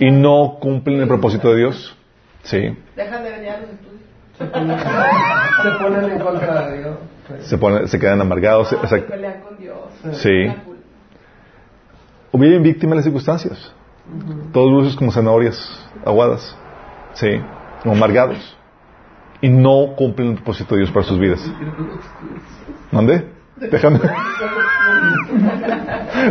[0.00, 1.96] Y no cumplen el propósito de Dios.
[2.42, 2.76] ¿sí?
[2.96, 3.91] Dejan de venir a los estudios.
[4.38, 6.96] Se ponen, se ponen en contra de Dios.
[7.28, 7.34] Sí.
[7.48, 8.66] Se, ponen- se quedan amargados.
[8.68, 9.06] Ah, se exacto.
[9.12, 9.76] pelean con Dios.
[10.12, 10.46] Sí.
[12.32, 13.72] O viven víctimas de las circunstancias.
[14.52, 16.56] Todos luces como zanahorias aguadas.
[17.14, 17.40] Sí.
[17.82, 18.56] Como amargados.
[19.40, 21.40] Y no cumplen el propósito de Dios para sus vidas.
[22.90, 23.28] ¿Mande?
[23.56, 24.00] Déjame.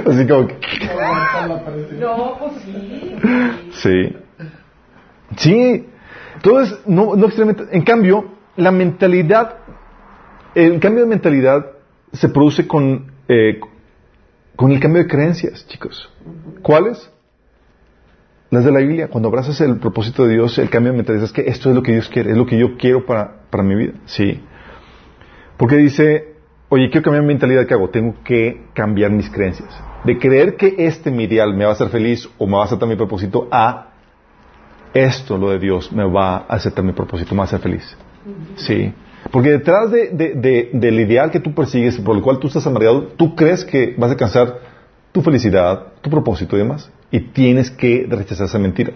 [0.08, 0.58] Así como que...
[2.00, 3.16] No, pues sí.
[3.72, 4.18] Sí.
[5.38, 5.88] Sí.
[6.44, 8.26] Entonces, no, no extremadamente- En cambio,
[8.56, 9.58] la mentalidad,
[10.56, 11.66] el cambio de mentalidad
[12.14, 13.60] se produce con, eh,
[14.56, 16.10] con el cambio de creencias, chicos.
[16.62, 17.10] ¿Cuáles?
[18.52, 21.32] las de la Biblia, cuando abrazas el propósito de Dios, el cambio de mentalidad es
[21.32, 23.76] que esto es lo que Dios quiere, es lo que yo quiero para, para mi
[23.76, 23.94] vida.
[24.06, 24.42] Sí.
[25.56, 26.34] Porque dice,
[26.68, 27.90] oye, quiero cambiar mi mentalidad, ¿qué hago?
[27.90, 29.70] Tengo que cambiar mis creencias.
[30.04, 32.66] De creer que este mi ideal me va a hacer feliz o me va a
[32.66, 33.91] aceptar mi propósito, a
[34.94, 37.98] esto, lo de Dios, me va a aceptar mi propósito, me va a hacer feliz.
[38.56, 38.94] Sí.
[39.32, 42.66] Porque detrás de, de- de- del ideal que tú persigues, por el cual tú estás
[42.68, 44.60] amargado, tú crees que vas a alcanzar
[45.12, 46.92] tu felicidad, tu propósito y demás.
[47.12, 48.94] Y tienes que rechazar esa mentira.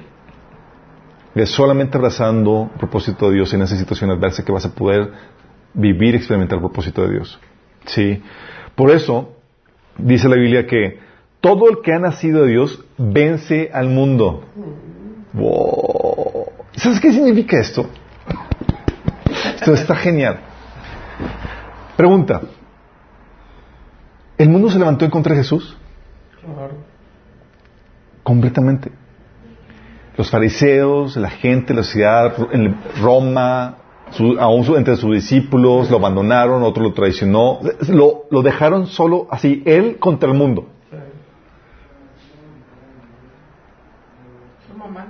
[1.36, 5.12] Es solamente abrazando el propósito de Dios en esa situación adversa que vas a poder
[5.74, 7.40] vivir y experimentar el propósito de Dios.
[7.86, 8.22] Sí.
[8.76, 9.34] Por eso,
[9.98, 11.00] dice la Biblia que
[11.42, 14.44] todo el que ha nacido de Dios vence al mundo.
[15.36, 16.46] Wow.
[16.76, 17.90] ¿Sabes qué significa esto?
[19.56, 20.40] Esto está genial.
[21.98, 22.42] Pregunta.
[24.38, 25.78] ¿El mundo se levantó en contra de Jesús?
[26.42, 26.74] Claro.
[28.24, 28.92] Completamente.
[30.18, 33.76] Los fariseos, la gente, la sociedad, en Roma,
[34.12, 37.60] su- aún su- entre sus discípulos, lo abandonaron, otro lo traicionó,
[37.90, 40.68] lo, lo dejaron solo así, él contra el mundo.
[40.90, 40.98] Sí.
[44.72, 45.06] Su mamá.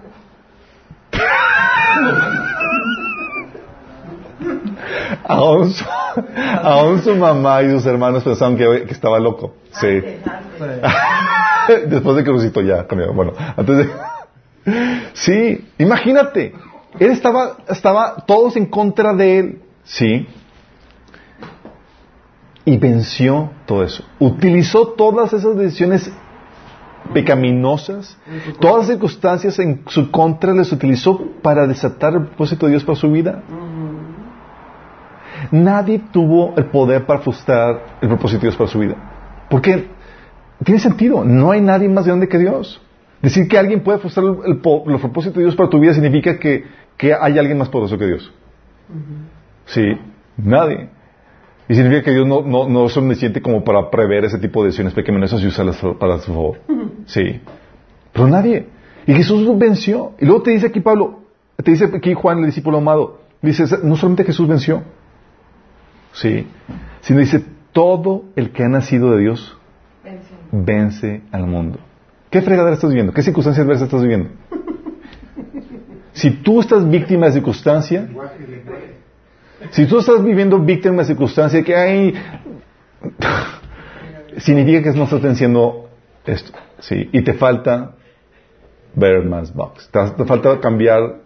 [5.28, 5.86] Aún su,
[6.61, 9.55] aún su mamá y sus hermanos pensaban que, que estaba loco.
[9.71, 9.88] Sí.
[9.88, 10.91] Antes, antes.
[11.67, 11.73] Sí.
[11.88, 13.13] Después de que resucitó ya cambió.
[13.13, 13.89] Bueno, antes de...
[15.13, 16.53] Sí, imagínate.
[16.99, 19.61] Él estaba, estaba todos en contra de él.
[19.84, 20.28] Sí.
[22.63, 24.03] Y venció todo eso.
[24.19, 26.11] Utilizó todas esas decisiones
[27.13, 28.17] pecaminosas,
[28.59, 32.97] todas las circunstancias en su contra las utilizó para desatar el propósito de Dios para
[32.97, 33.43] su vida.
[35.52, 38.96] Nadie tuvo el poder para frustrar el propósito de Dios para su vida.
[39.50, 39.88] Porque
[40.64, 42.82] tiene sentido, no hay nadie más grande que Dios.
[43.22, 46.38] Decir que alguien puede frustrar el, el los propósitos de Dios para tu vida significa
[46.38, 46.66] que,
[46.98, 48.34] que hay alguien más poderoso que Dios.
[49.66, 49.84] Sí,
[50.38, 50.89] nadie.
[51.68, 54.68] Y significa que Dios no, no, no es omnisciente como para prever ese tipo de
[54.68, 56.60] decisiones pecaminosas y usarlas para su favor.
[57.06, 57.41] Sí.
[58.14, 58.68] Pero nadie.
[59.08, 60.14] Y Jesús venció.
[60.20, 61.22] Y luego te dice aquí Pablo,
[61.64, 64.84] te dice aquí Juan, el discípulo amado, dice, no solamente Jesús venció,
[66.16, 66.47] sí,
[67.01, 69.57] sino dice, todo el que ha nacido de Dios
[70.03, 70.30] Vence.
[70.51, 71.80] vence al mundo.
[72.30, 73.13] ¿Qué fregadera estás viviendo?
[73.13, 74.30] ¿Qué circunstancias adversas estás viviendo?
[76.13, 78.07] Si tú estás víctima de circunstancia,
[79.72, 82.13] si tú estás viviendo víctima de circunstancia que hay,
[84.38, 85.89] significa que no estás venciendo
[86.26, 87.95] esto, sí, y te falta
[88.95, 91.18] ver más box, te, te falta cambiar,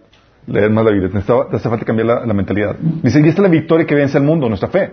[0.49, 1.17] leer más la te,
[1.57, 2.75] hace- falta cambiar la, mentalidad.
[2.79, 4.91] Dice, y esta es la victoria que vence al mundo, nuestra fe.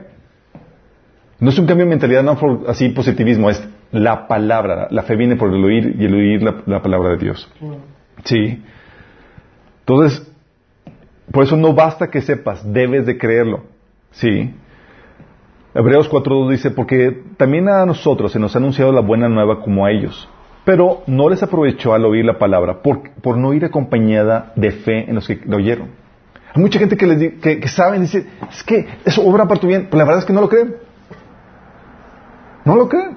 [1.39, 4.89] No es un cambio de mentalidad, no por así positivismo, es la palabra.
[4.91, 7.51] La fe viene por el oír y el oír la, la palabra de Dios.
[8.25, 8.63] Sí.
[9.81, 10.27] Entonces,
[11.31, 13.65] por eso no basta que sepas, debes de creerlo.
[14.13, 14.55] Sí.
[15.75, 19.85] Hebreos 4.2 dice, porque también a nosotros se nos ha anunciado la buena nueva como
[19.85, 20.27] a ellos,
[20.67, 25.09] pero no les aprovechó al oír la palabra por, por no ir acompañada de fe
[25.09, 25.91] en los que lo oyeron.
[26.53, 29.69] Hay mucha gente que, les que, que saben, dice, es que eso obra para tu
[29.69, 30.75] bien, pero la verdad es que no lo creen.
[32.65, 33.17] No lo creen.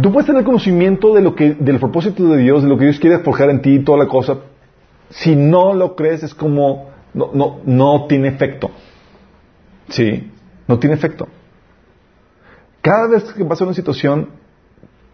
[0.00, 3.00] Tú puedes tener conocimiento de lo que, del propósito de Dios, de lo que Dios
[3.00, 4.36] quiere forjar en ti y toda la cosa.
[5.08, 8.70] Si no lo crees, es como, no, no, no tiene efecto.
[9.88, 10.30] Sí,
[10.68, 11.28] no tiene efecto.
[12.82, 14.39] Cada vez que pasa una situación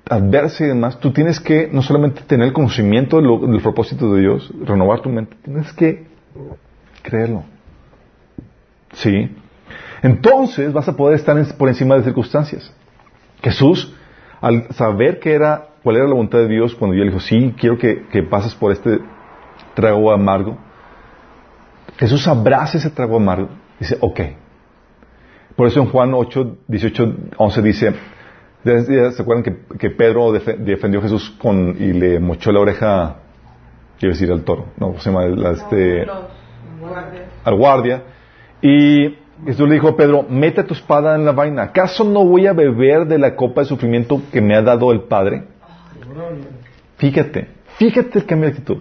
[0.09, 4.53] adversa y demás, tú tienes que no solamente tener el conocimiento del propósito de Dios,
[4.65, 6.07] renovar tu mente, tienes que
[7.03, 7.45] creerlo.
[8.93, 9.35] Sí.
[10.03, 12.73] Entonces vas a poder estar por encima de circunstancias.
[13.43, 13.95] Jesús,
[14.41, 17.55] al saber que era, cuál era la voluntad de Dios, cuando yo le dijo, sí,
[17.59, 19.01] quiero que, que pases por este
[19.75, 20.57] trago amargo,
[21.99, 23.49] Jesús abraza ese trago amargo.
[23.81, 24.21] Dice, ok.
[25.57, 27.95] Por eso en Juan 8, 18, 11 dice,
[28.65, 29.43] ¿se acuerdan
[29.79, 33.17] que, Pedro defe- defendió a Jesús con, y le mochó la oreja,
[33.99, 35.27] quiero decir al toro, no, ¿cómo se llama?
[35.27, 36.05] La- este,
[37.45, 38.03] al guardia.
[38.61, 41.63] Y Jesús le dijo a Pedro, mete tu espada en la vaina.
[41.65, 45.03] ¿Acaso no voy a beber de la copa de sufrimiento que me ha dado el
[45.03, 45.45] Padre?
[46.97, 47.49] Fíjate,
[47.79, 48.79] fíjate el cambio de actitud.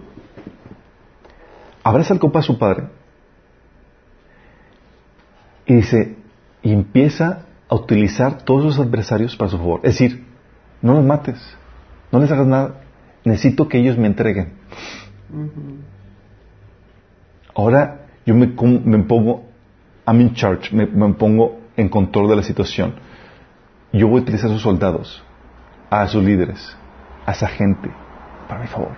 [1.84, 2.84] Abraza la copa de su Padre.
[5.66, 6.16] Y dice,
[6.62, 9.80] y empieza a utilizar todos sus adversarios para su favor.
[9.82, 10.24] Es decir,
[10.82, 11.38] no los mates,
[12.12, 12.80] no les hagas nada.
[13.24, 14.52] Necesito que ellos me entreguen.
[17.54, 19.44] Ahora yo me, me pongo,
[20.06, 22.94] I'm in charge, me, me pongo en control de la situación.
[23.92, 25.22] Yo voy a utilizar a sus soldados,
[25.90, 26.76] a sus líderes,
[27.24, 27.90] a esa gente,
[28.48, 28.92] para mi favor.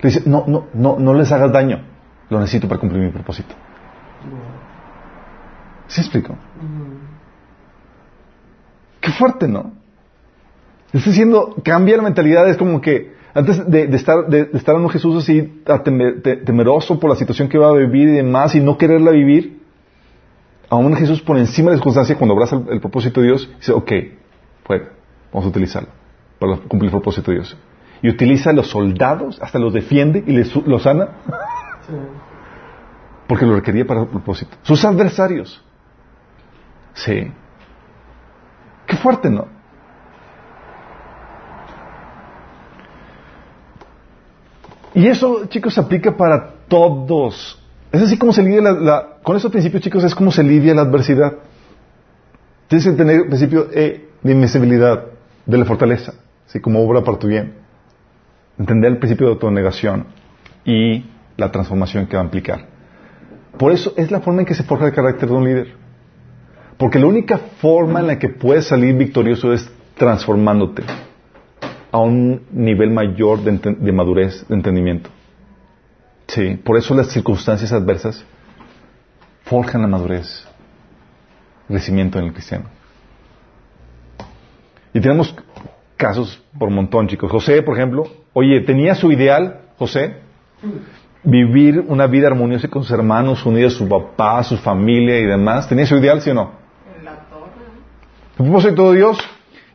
[0.00, 1.84] Le dice, no, no, no, no les hagas daño.
[2.30, 3.54] Lo necesito para cumplir mi propósito.
[5.88, 6.36] ¿Sí explico?
[9.08, 9.72] Qué fuerte, ¿no?
[10.92, 14.74] Está diciendo, cambia la mentalidad, es como que antes de, de estar de, de estar
[14.76, 18.54] en Jesús así temer- te- temeroso por la situación que va a vivir y demás
[18.54, 19.62] y no quererla vivir,
[20.68, 23.72] aún Jesús por encima de la circunstancia cuando abraza el, el propósito de Dios, dice,
[23.72, 23.92] ok,
[24.64, 24.90] fuera,
[25.32, 25.88] vamos a utilizarlo
[26.38, 27.56] para cumplir el propósito de Dios.
[28.02, 31.08] Y utiliza a los soldados, hasta los defiende y les, los sana
[31.86, 31.94] Sí.
[33.26, 34.56] porque lo requería para el propósito.
[34.62, 35.64] Sus adversarios.
[36.94, 37.30] Sí.
[38.88, 39.46] Qué fuerte, ¿no?
[44.94, 47.62] Y eso, chicos, se aplica para todos.
[47.92, 50.82] Es así como se lidia la, con esos principios, chicos, es como se lidia la
[50.82, 51.34] adversidad.
[52.66, 55.04] Tienes que tener el principio de invencibilidad,
[55.46, 56.14] de la fortaleza,
[56.46, 57.54] así como obra para tu bien.
[58.58, 60.06] Entender el principio de autonegación
[60.64, 61.04] y
[61.36, 62.66] la transformación que va a implicar.
[63.56, 65.77] Por eso es la forma en que se forja el carácter de un líder.
[66.78, 70.84] Porque la única forma en la que puedes salir victorioso es transformándote
[71.90, 75.10] a un nivel mayor de, madurez, de entendimiento.
[76.28, 78.24] Sí, por eso las circunstancias adversas
[79.42, 80.46] forjan la madurez,
[81.66, 82.66] crecimiento en el cristiano.
[84.94, 85.34] Y tenemos
[85.96, 87.30] casos por montón, chicos.
[87.30, 90.16] José, por ejemplo, oye, tenía su ideal, José,
[91.24, 95.68] vivir una vida armoniosa con sus hermanos, unidos a su papá, su familia y demás.
[95.68, 96.67] ¿Tenía su ideal, sí o no?
[98.38, 99.18] El propósito de Dios,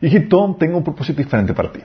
[0.00, 1.80] hijito, tengo un propósito diferente para ti.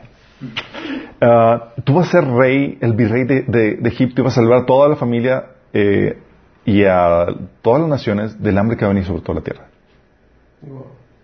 [1.20, 4.66] Ah, tú vas a ser rey, el virrey de, Egipto, y vas a salvar a
[4.66, 6.18] toda la familia eh,
[6.64, 7.26] y a
[7.62, 9.68] todas las naciones del hambre que va a venir sobre toda la tierra.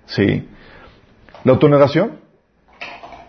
[0.06, 0.48] Sí.
[1.46, 2.20] La autonegación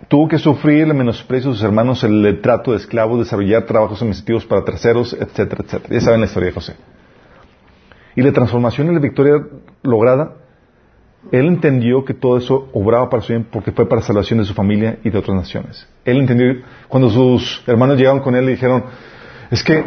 [0.08, 4.44] tuvo que sufrir el menosprecio de sus hermanos, el trato de esclavos, desarrollar trabajos administrativos
[4.46, 5.94] para terceros, etcétera, etcétera.
[5.94, 6.74] Ya saben la historia de José.
[8.16, 9.34] Y la transformación y la victoria
[9.82, 10.32] lograda,
[11.32, 14.54] él entendió que todo eso obraba para su bien porque fue para salvación de su
[14.54, 15.86] familia y de otras naciones.
[16.04, 18.84] Él entendió, cuando sus hermanos llegaron con él y dijeron,
[19.50, 19.84] es que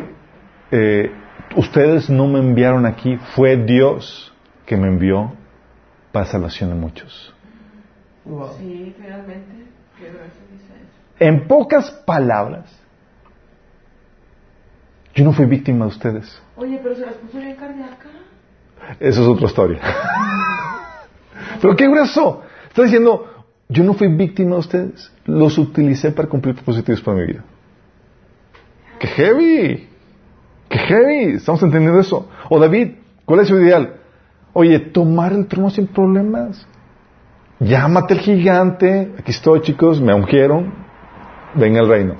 [0.71, 1.11] eh,
[1.55, 4.33] ustedes no me enviaron aquí, fue Dios
[4.65, 5.33] que me envió
[6.11, 7.33] para salvación de muchos.
[8.25, 8.49] Wow.
[8.57, 8.95] Sí.
[8.97, 11.25] Qué verso dice eso.
[11.25, 12.69] En pocas palabras,
[15.13, 16.41] yo no fui víctima de ustedes.
[16.55, 18.07] Oye, pero se las puso bien cardíaca.
[18.99, 19.79] Esa es otra historia.
[21.61, 22.41] Pero qué grueso.
[22.67, 25.11] Está diciendo, yo no fui víctima de ustedes.
[25.25, 27.43] Los utilicé para cumplir propósitos para mi vida.
[28.99, 29.89] ¡Qué heavy!
[30.69, 31.35] ¡Qué heavy!
[31.35, 32.29] Estamos entendiendo eso.
[32.49, 33.95] O David, ¿cuál es su ideal?
[34.53, 36.67] Oye, tomar el trono sin problemas.
[37.59, 39.13] Llámate al gigante.
[39.17, 40.73] Aquí estoy, chicos, me ungieron.
[41.55, 42.15] Venga el reino.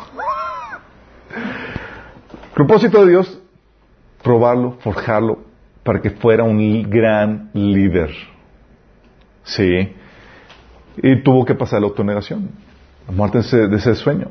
[2.54, 3.42] Propósito de Dios,
[4.22, 5.40] probarlo, forjarlo,
[5.84, 8.10] para que fuera un gran líder.
[9.56, 9.94] Sí.
[11.02, 12.50] Y tuvo que pasar la autonegación,
[13.08, 14.28] la muerte de ese, sueño.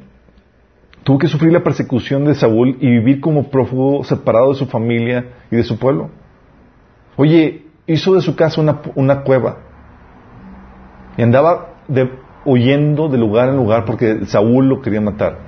[1.02, 5.26] Tuvo que sufrir la persecución de Saúl y vivir como prófugo separado de su familia
[5.50, 6.10] y de su pueblo.
[7.16, 9.58] Oye, hizo de su casa una, una cueva
[11.16, 12.10] y andaba de-
[12.44, 15.38] huyendo de lugar en lugar porque Saúl lo quería matar.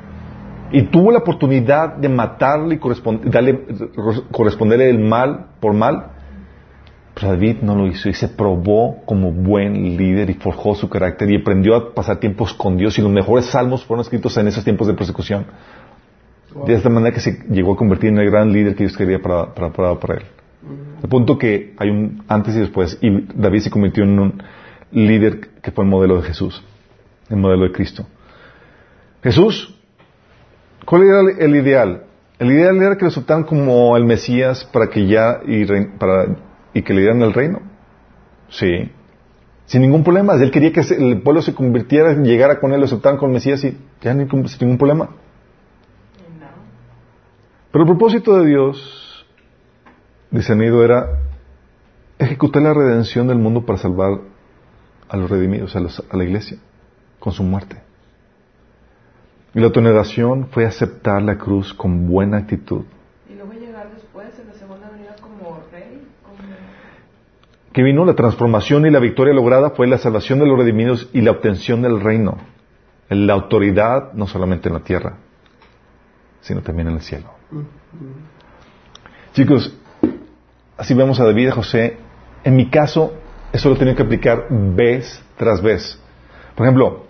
[0.73, 6.13] Y tuvo la oportunidad de matarle y corresponderle el mal por mal.
[7.21, 11.31] Pero David no lo hizo y se probó como buen líder y forjó su carácter
[11.31, 14.65] y aprendió a pasar tiempos con Dios y los mejores salmos fueron escritos en esos
[14.65, 15.45] tiempos de persecución.
[16.55, 16.67] Wow.
[16.67, 19.19] De esta manera que se llegó a convertir en el gran líder que Dios quería
[19.21, 20.23] para, para, para, para él.
[21.03, 24.43] Al punto que hay un antes y después y David se convirtió en un
[24.93, 26.63] líder que fue el modelo de Jesús,
[27.29, 28.07] el modelo de Cristo.
[29.23, 29.75] Jesús,
[30.87, 32.05] ¿cuál era el- ideal?
[32.39, 35.67] El ideal era que lo aceptaran como el Mesías para que ya y,
[35.99, 36.27] para,
[36.75, 37.61] y que le dieran el reino.
[38.49, 38.91] Sí.
[39.67, 40.35] Sin ningún problema.
[40.35, 43.63] Él quería que el pueblo se convirtiera, llegara con él, lo aceptaran como el Mesías
[43.65, 45.11] y ya ni- sin ningún problema.
[47.73, 49.27] Pero el propósito de Dios,
[50.31, 51.21] discernido, era
[52.19, 54.21] ejecutar la redención del mundo para salvar
[55.09, 56.59] a los redimidos, a, los- a la iglesia,
[57.21, 57.77] con su muerte.
[59.55, 62.83] Y la autonegación fue aceptar la cruz con buena actitud.
[63.29, 66.03] Y luego llegar después en la segunda venida como rey.
[66.23, 66.39] Como...
[67.73, 71.21] Que vino la transformación y la victoria lograda fue la salvación de los redimidos y
[71.21, 72.39] la obtención del reino.
[73.09, 75.17] La autoridad no solamente en la tierra,
[76.41, 77.31] sino también en el cielo.
[79.35, 79.73] Chicos,
[80.77, 81.97] así vemos a David y a José.
[82.45, 83.13] En mi caso,
[83.53, 86.01] eso lo he tenido que aplicar vez tras vez.
[86.57, 87.07] Por ejemplo,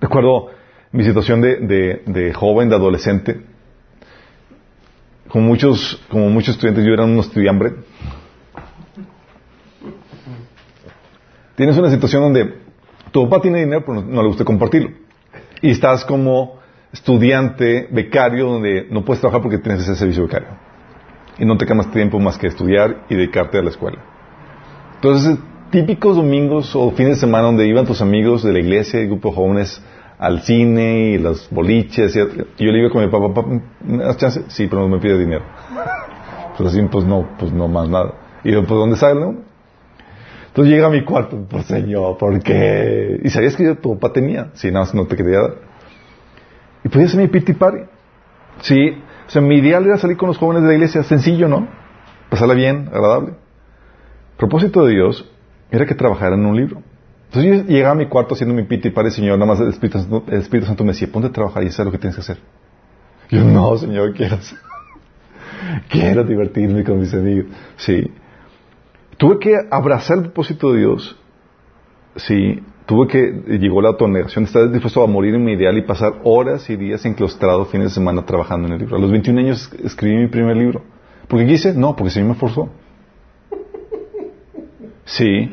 [0.00, 0.48] recuerdo
[0.92, 3.40] mi situación de, de- de joven, de adolescente.
[5.28, 7.74] como muchos, como muchos estudiantes, yo era un estudiante.
[11.56, 12.54] Tienes una situación donde
[13.10, 14.90] tu papá tiene dinero, pero no, no le gusta compartirlo.
[15.62, 16.58] Y estás como
[16.92, 20.48] estudiante becario donde no puedes trabajar porque tienes ese servicio becario.
[21.38, 23.98] Y no te queda más tiempo más que estudiar y dedicarte a la escuela.
[24.96, 25.38] Entonces,
[25.70, 29.30] típicos domingos o fines de semana donde iban tus amigos de la iglesia y grupo
[29.30, 29.82] de jóvenes
[30.18, 32.16] al cine y los boliches.
[32.16, 33.48] Y yo le iba con mi papá, papá,
[33.84, 34.42] ¿me das chance?
[34.48, 35.44] Sí, pero no me pide dinero.
[36.56, 38.14] Pues así, pues no, pues no más nada.
[38.42, 39.26] Y yo, pues ¿dónde sale?
[40.56, 43.20] Entonces llega a mi cuarto, pues señor, ¿por qué?
[43.22, 45.54] Y sabías que yo, tu papá tenía, si nada más no te quería dar.
[46.82, 47.80] Y podía ser mi pity party.
[48.62, 48.96] Sí,
[49.26, 51.68] o sea, mi ideal era salir con los jóvenes de la iglesia, sencillo, ¿no?
[52.30, 53.34] Pasarla bien, agradable.
[54.38, 55.30] Propósito de Dios
[55.70, 56.80] era que trabajara en un libro.
[57.26, 59.98] Entonces yo llegaba a mi cuarto haciendo mi pity party, Señor, nada más el Espíritu,
[59.98, 62.14] Santo, el Espíritu Santo me decía, ponte a trabajar y eso es lo que tienes
[62.14, 62.38] que hacer.
[63.28, 64.38] Yo, no, Señor, quiero
[65.90, 67.44] Quiero divertirme con mis amigos.
[67.76, 68.10] Sí.
[69.16, 71.16] Tuve que abrazar el propósito de Dios.
[72.16, 72.62] Sí.
[72.86, 76.70] Tuve que, llegó la autonegación, estar dispuesto a morir en mi ideal y pasar horas
[76.70, 78.96] y días enclaustrado fines de semana trabajando en el libro.
[78.96, 80.82] A los 21 años escribí mi primer libro.
[81.26, 81.74] ¿Por qué quise?
[81.74, 82.68] No, porque se me forzó.
[85.04, 85.50] Sí.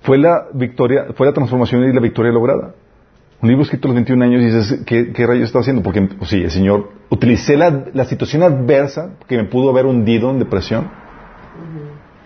[0.00, 2.74] Fue la victoria, fue la transformación y la victoria lograda.
[3.42, 5.82] Un libro escrito a los 21 años y dices, ¿qué, qué rayos estaba haciendo?
[5.82, 10.38] Porque, pues sí, el Señor, utilicé la, situación adversa que me pudo haber hundido en
[10.38, 10.88] depresión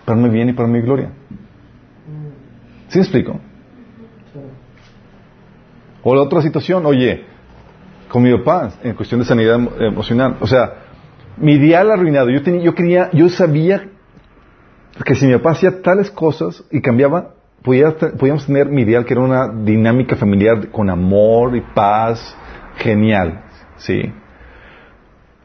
[0.04, 1.10] para mi bien y para mi gloria.
[2.88, 3.38] ¿Sí me explico?
[6.02, 7.24] O la otra situación, oye,
[8.08, 10.72] con mi papá, en cuestión de sanidad emo- emocional, o sea,
[11.36, 13.88] mi ideal arruinado, yo tenía, yo quería, yo sabía
[15.04, 19.12] que si mi papá hacía tales cosas y cambiaba, podía podíamos tener mi ideal que
[19.14, 22.34] era una dinámica familiar con amor y paz,
[22.78, 23.42] genial,
[23.76, 24.00] ¿sí?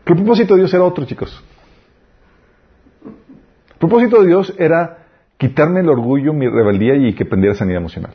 [0.04, 1.44] Pero el propósito de Dios era otro, chicos.
[3.86, 4.98] El propósito de Dios era
[5.38, 8.14] quitarme el orgullo, mi rebeldía y que aprendiera sanidad emocional.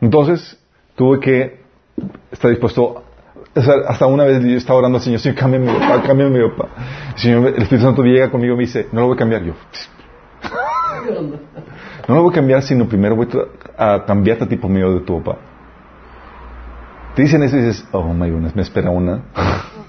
[0.00, 0.56] Entonces,
[0.94, 1.60] tuve que
[2.30, 3.02] estar dispuesto,
[3.88, 6.68] hasta una vez yo estaba orando al Señor, Señor, cámbiame mi papá, cámbiame mi papá.
[7.14, 9.42] El Señor, el Espíritu Santo llega conmigo y me dice, no lo voy a cambiar
[9.42, 9.54] yo.
[12.08, 13.28] No lo voy a cambiar, sino primero voy
[13.76, 15.38] a cambiarte a ti por medio de tu papá.
[17.14, 19.22] Te dicen eso y dices, oh my goodness, me espera una.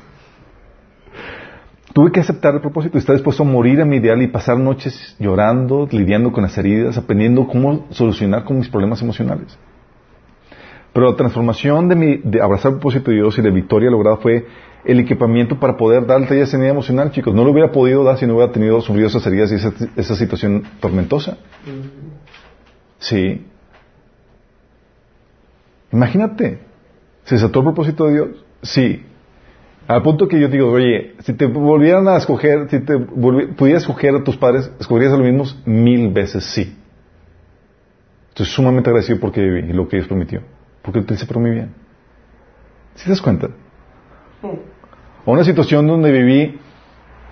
[1.93, 4.57] Tuve que aceptar el propósito y estar dispuesto a morir a mi ideal y pasar
[4.57, 9.57] noches llorando, lidiando con las heridas, aprendiendo cómo solucionar con mis problemas emocionales.
[10.93, 14.17] Pero la transformación de, mi, de abrazar el propósito de Dios y la victoria lograda
[14.17, 14.45] fue
[14.85, 17.33] el equipamiento para poder dar de sanidad emocional, chicos.
[17.33, 20.15] No lo hubiera podido dar si no hubiera tenido sufrido esas heridas y esa, esa
[20.15, 21.37] situación tormentosa.
[22.99, 23.45] Sí.
[25.91, 26.59] Imagínate.
[27.25, 28.45] ¿Se desató el propósito de Dios?
[28.61, 29.05] Sí.
[29.91, 34.15] Al punto que yo digo, oye, si te volvieran a escoger, si te pudieras escoger
[34.15, 35.61] a tus padres, ¿escogerías a los mismos?
[35.65, 36.77] Mil veces sí.
[38.29, 40.43] Estoy sumamente agradecido porque viví y lo que Dios permitió.
[40.81, 41.73] Porque lo utilicé por mi bien.
[42.95, 43.49] ¿Sí te das cuenta?
[45.25, 46.57] O una situación donde viví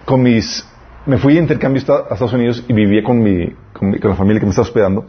[0.03, 0.68] con mis...
[1.06, 3.99] Me fui de intercambio a Esta- a Estados Unidos y vivía con, mi, con, mi-
[3.99, 5.06] con la familia que me estaba hospedando.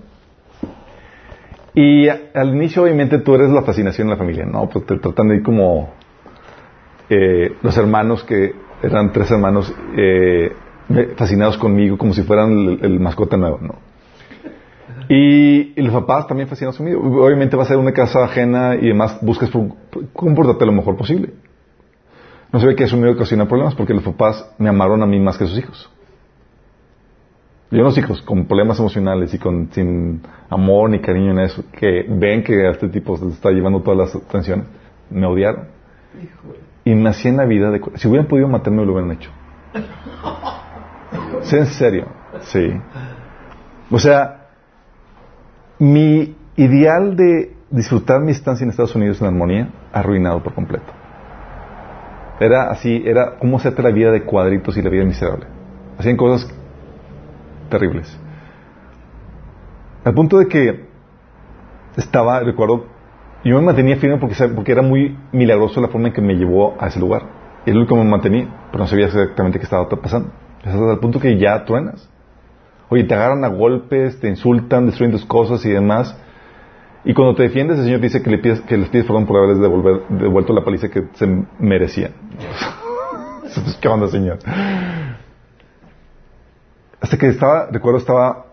[1.75, 4.69] Y al inicio, obviamente, tú eres la fascinación de la familia, ¿no?
[4.69, 5.95] Pues te tratan de ir como
[7.11, 10.53] eh, los hermanos que eran tres hermanos eh,
[11.17, 13.75] fascinados conmigo como si fueran el, el mascota nuevo, ¿no?
[15.09, 17.01] Y, los papás también fascinados conmigo.
[17.25, 19.73] Obviamente va a ser una casa ajena y demás, buscas por-
[20.13, 21.31] comportarte lo mejor posible.
[22.53, 25.03] No se ve que eso me iba a ocasionar problemas porque los papás me amaron
[25.03, 25.91] a mí más que sus hijos.
[27.73, 32.05] Yo los hijos con problemas emocionales y con sin amor ni cariño en eso, que
[32.09, 34.67] ven que a este tipo se está llevando todas las atenciones,
[35.11, 35.69] me odiaron.
[36.85, 37.81] Y me hacían la vida de...
[37.97, 39.31] Si hubieran podido matarme, lo hubieran hecho.
[41.43, 42.07] Sí, en serio.
[42.41, 42.73] Sí.
[43.91, 44.49] O sea,
[45.79, 50.93] mi ideal de disfrutar mi estancia en Estados Unidos en armonía, arruinado por completo.
[52.41, 55.47] Era así, era cómo hacerte la vida de cuadritos y la vida miserable.
[55.99, 56.51] Hacían cosas
[57.69, 58.19] terribles.
[60.05, 60.87] Al punto de que
[61.97, 62.87] estaba, recuerdo,
[63.45, 66.77] yo me mantenía firme porque, porque era muy milagroso la forma en que me llevó
[66.79, 67.23] a ese lugar.
[67.67, 70.31] Y el único que me mantenía, pero no sabía exactamente qué estaba pasando.
[70.65, 72.09] Hasta el punto que ya truenas.
[72.89, 76.17] Oye, te agarran a golpes, te insultan, destruyen tus cosas y demás.
[77.05, 79.39] Y cuando te defiendes, el Señor dice que, le pides, que les pides perdón por
[79.39, 81.27] haberles devolver- devuelto la paliza que se
[81.59, 82.13] merecían.
[83.81, 84.39] ¿Qué onda, Señor?
[87.01, 88.47] Hasta que estaba, recuerdo, estaba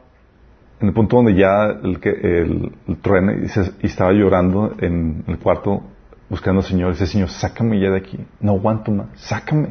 [0.80, 2.72] en el punto donde ya el, que, el,
[3.02, 5.82] trueno y, se- estaba llorando en el cuarto
[6.30, 6.92] buscando al Señor.
[6.92, 8.20] Dice, Señor, sácame ya de aquí.
[8.40, 9.08] No aguanto más.
[9.16, 9.70] Sácame.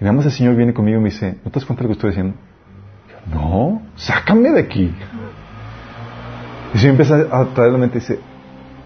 [0.00, 1.88] Y nada más el Señor viene conmigo y me dice, ¿no te das cuenta de
[1.88, 2.34] lo que estoy diciendo?
[3.32, 4.94] No, sácame de aquí.
[6.72, 8.18] Y el Señor empieza a traer la mente y dice,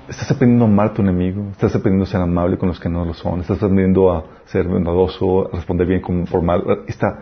[0.09, 2.89] estás aprendiendo a amar a tu enemigo, estás aprendiendo a ser amable con los que
[2.89, 7.21] no lo son, estás aprendiendo a ser bondadoso, a responder bien con formal, está,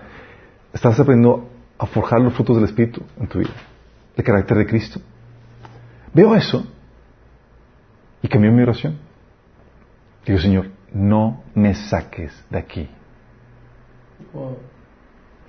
[0.72, 1.48] estás aprendiendo
[1.82, 3.50] a forjar los frutos del Espíritu en tu vida,
[4.16, 5.00] el carácter de Cristo.
[6.14, 6.64] Veo eso
[8.22, 8.98] y cambió mi oración.
[10.24, 12.88] Digo, Señor, no me saques de aquí.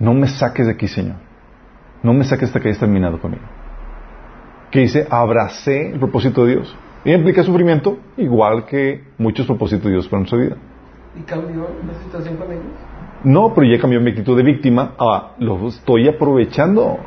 [0.00, 1.14] No me saques de aquí, Señor.
[2.02, 3.44] No me saques hasta que hayas terminado conmigo.
[4.72, 6.76] Que dice, abracé el propósito de Dios.
[7.04, 10.56] Y implica sufrimiento, igual que muchos propósitos de Dios para nuestra vida.
[11.16, 12.64] ¿Y cambió la situación con ellos?
[13.24, 16.98] No, pero ya cambió mi actitud de víctima a lo estoy aprovechando.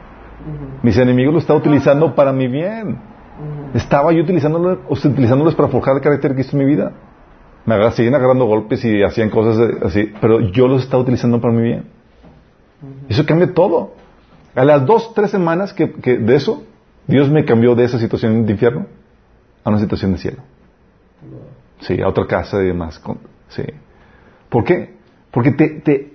[0.82, 2.98] Mis enemigos lo están utilizando para mi bien.
[3.74, 6.92] Estaba yo utilizándolo, utilizándolos para forjar el carácter que hizo en mi vida.
[7.66, 11.64] Me siguen agarrando golpes y hacían cosas así, pero yo los estaba utilizando para mi
[11.64, 11.86] bien.
[13.10, 13.94] Eso cambia todo.
[14.56, 16.64] A las dos, tres semanas que, que de eso,
[17.06, 18.88] Dios me cambió de esa situación de infierno
[19.64, 20.38] a una situación de cielo.
[21.82, 23.02] Sí, a otra casa y demás.
[23.50, 23.64] Sí.
[24.50, 24.97] ¿Por qué?
[25.38, 26.14] Porque te, te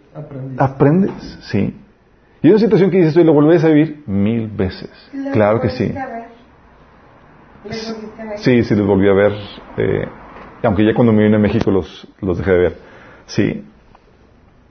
[0.58, 1.12] aprendes,
[1.42, 1.76] sí.
[2.42, 4.90] Y es una situación que dices y lo vuelves a vivir mil veces.
[5.14, 5.92] ¿Les Claro que sí.
[5.96, 6.24] a ver?
[8.38, 9.32] Sí, sí, los volví a ver.
[9.76, 10.08] eh,
[10.64, 12.76] aunque ya cuando me vine a México los, los dejé de ver.
[13.26, 13.64] Sí.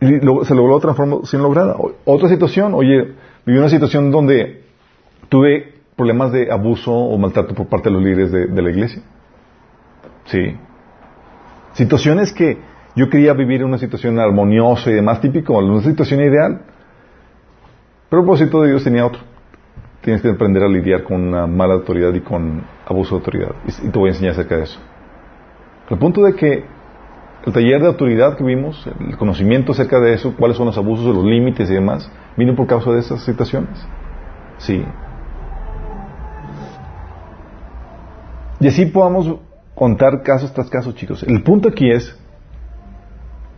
[0.02, 1.78] Y luego se logró transformación lograda.
[1.78, 3.14] O- Otra situación, oye,
[3.45, 4.64] viví una situación donde
[5.30, 9.02] tuve problemas de abuso o maltrato por parte de los líderes de, de la iglesia.
[10.26, 10.57] Sí.
[11.72, 12.57] Situaciones que
[12.95, 16.61] yo quería vivir en una situación armoniosa y demás, típico, una situación ideal.
[18.09, 19.22] Pero el propósito de Dios tenía otro.
[20.01, 23.55] Tienes que aprender a lidiar con una mala autoridad y con abuso de autoridad.
[23.65, 24.80] Y, te voy a enseñar acerca de eso.
[25.89, 26.65] Al punto de que
[27.45, 31.15] el taller de autoridad que vimos, el conocimiento acerca de eso, cuáles son los abusos,
[31.15, 33.85] los límites y demás, vino por causa de esas situaciones.
[34.57, 34.84] Sí.
[38.59, 39.39] Y así podamos
[39.73, 41.23] contar casos tras casos, chicos.
[41.23, 42.20] El punto aquí es,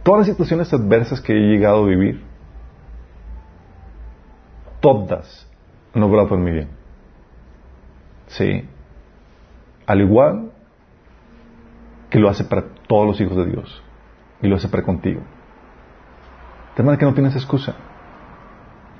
[0.03, 2.21] todas las situaciones adversas que he llegado a vivir,
[4.80, 5.49] todas
[5.93, 6.69] han obrado por mi bien.
[8.27, 8.67] Sí.
[9.85, 10.51] Al igual
[12.09, 13.84] que lo hace para todos los hijos de Dios.
[14.41, 15.21] Y lo hace para contigo.
[16.75, 17.75] De manera que no tienes excusa.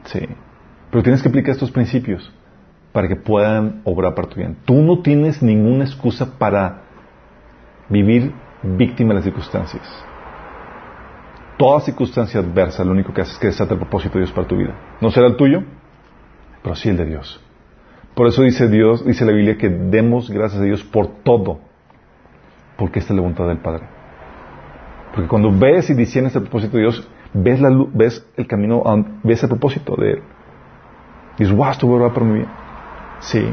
[0.06, 0.22] Sí.
[0.90, 2.32] Pero tienes que aplicar estos principios
[2.92, 4.58] para que puedan obrar para tu bien.
[4.66, 6.84] Tú no tienes ninguna excusa para
[7.90, 10.13] vivir víctima de las circunstancias.
[11.58, 14.48] Toda circunstancia adversa lo único que hace es que desata el propósito de Dios para
[14.48, 14.74] tu vida.
[15.02, 15.64] No será el tuyo,
[16.64, 17.40] pero sí el de Dios.
[18.16, 21.60] Por eso dice Dios, dice la Biblia que demos gracias a Dios por todo,
[22.78, 23.84] porque esta es la voluntad del Padre.
[25.14, 28.84] Porque cuando ves y discernes el propósito de Dios, ves la luz, ves el camino,
[28.86, 30.22] a- ves el propósito de Él.
[31.38, 32.48] Dices, wow, esto va a orar por mi bien.
[33.20, 33.44] Sí.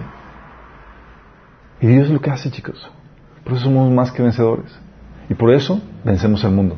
[1.80, 2.90] Y Dios es lo que hace, chicos.
[3.44, 4.78] Por eso somos más que vencedores.
[5.28, 6.76] Y por eso vencemos al mundo.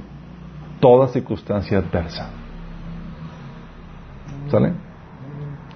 [0.83, 2.29] Toda circunstancia adversa.
[4.51, 4.73] ¿Sale?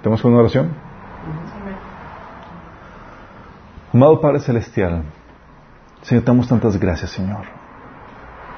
[0.03, 0.71] ¿Tenemos una oración?
[3.93, 5.05] Amado Padre Celestial,
[6.03, 7.45] Señor, te damos tantas gracias, Señor.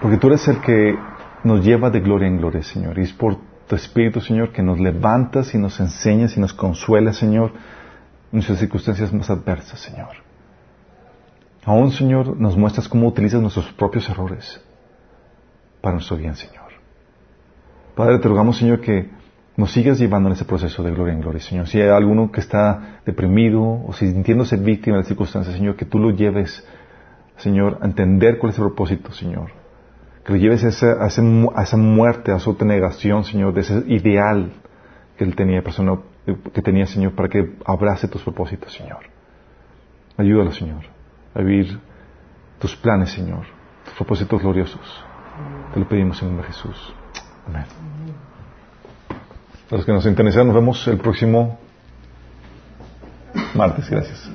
[0.00, 0.98] Porque tú eres el que
[1.44, 2.98] nos lleva de gloria en gloria, Señor.
[2.98, 7.18] Y es por tu Espíritu, Señor, que nos levantas y nos enseñas y nos consuelas,
[7.18, 10.16] Señor, en nuestras circunstancias más adversas, Señor.
[11.66, 14.64] Aún, Señor, nos muestras cómo utilizas nuestros propios errores
[15.80, 16.68] para nuestro bien, Señor.
[17.94, 19.10] Padre, te rogamos, Señor, que
[19.56, 21.66] nos sigas llevando en ese proceso de gloria en gloria, Señor.
[21.66, 25.84] Si hay alguno que está deprimido o si sintiéndose víctima de las circunstancias, Señor, que
[25.84, 26.64] tú lo lleves,
[27.38, 29.50] Señor, a entender cuál es el propósito, Señor.
[30.24, 34.52] Que lo lleves a esa muerte, a esa negación, Señor, de ese ideal
[35.16, 35.98] que él tenía, persona,
[36.52, 39.00] que tenía, Señor, para que abrace tus propósitos, Señor.
[40.16, 40.84] Ayúdalo, Señor,
[41.34, 41.80] a vivir
[42.60, 43.46] tus planes, Señor,
[43.84, 45.04] tus propósitos gloriosos.
[45.72, 46.92] Te lo pedimos en nombre de Jesús.
[47.46, 47.64] Amén.
[49.70, 51.58] Los que nos interesan, nos vemos el próximo
[53.54, 53.88] martes.
[53.90, 54.30] Gracias.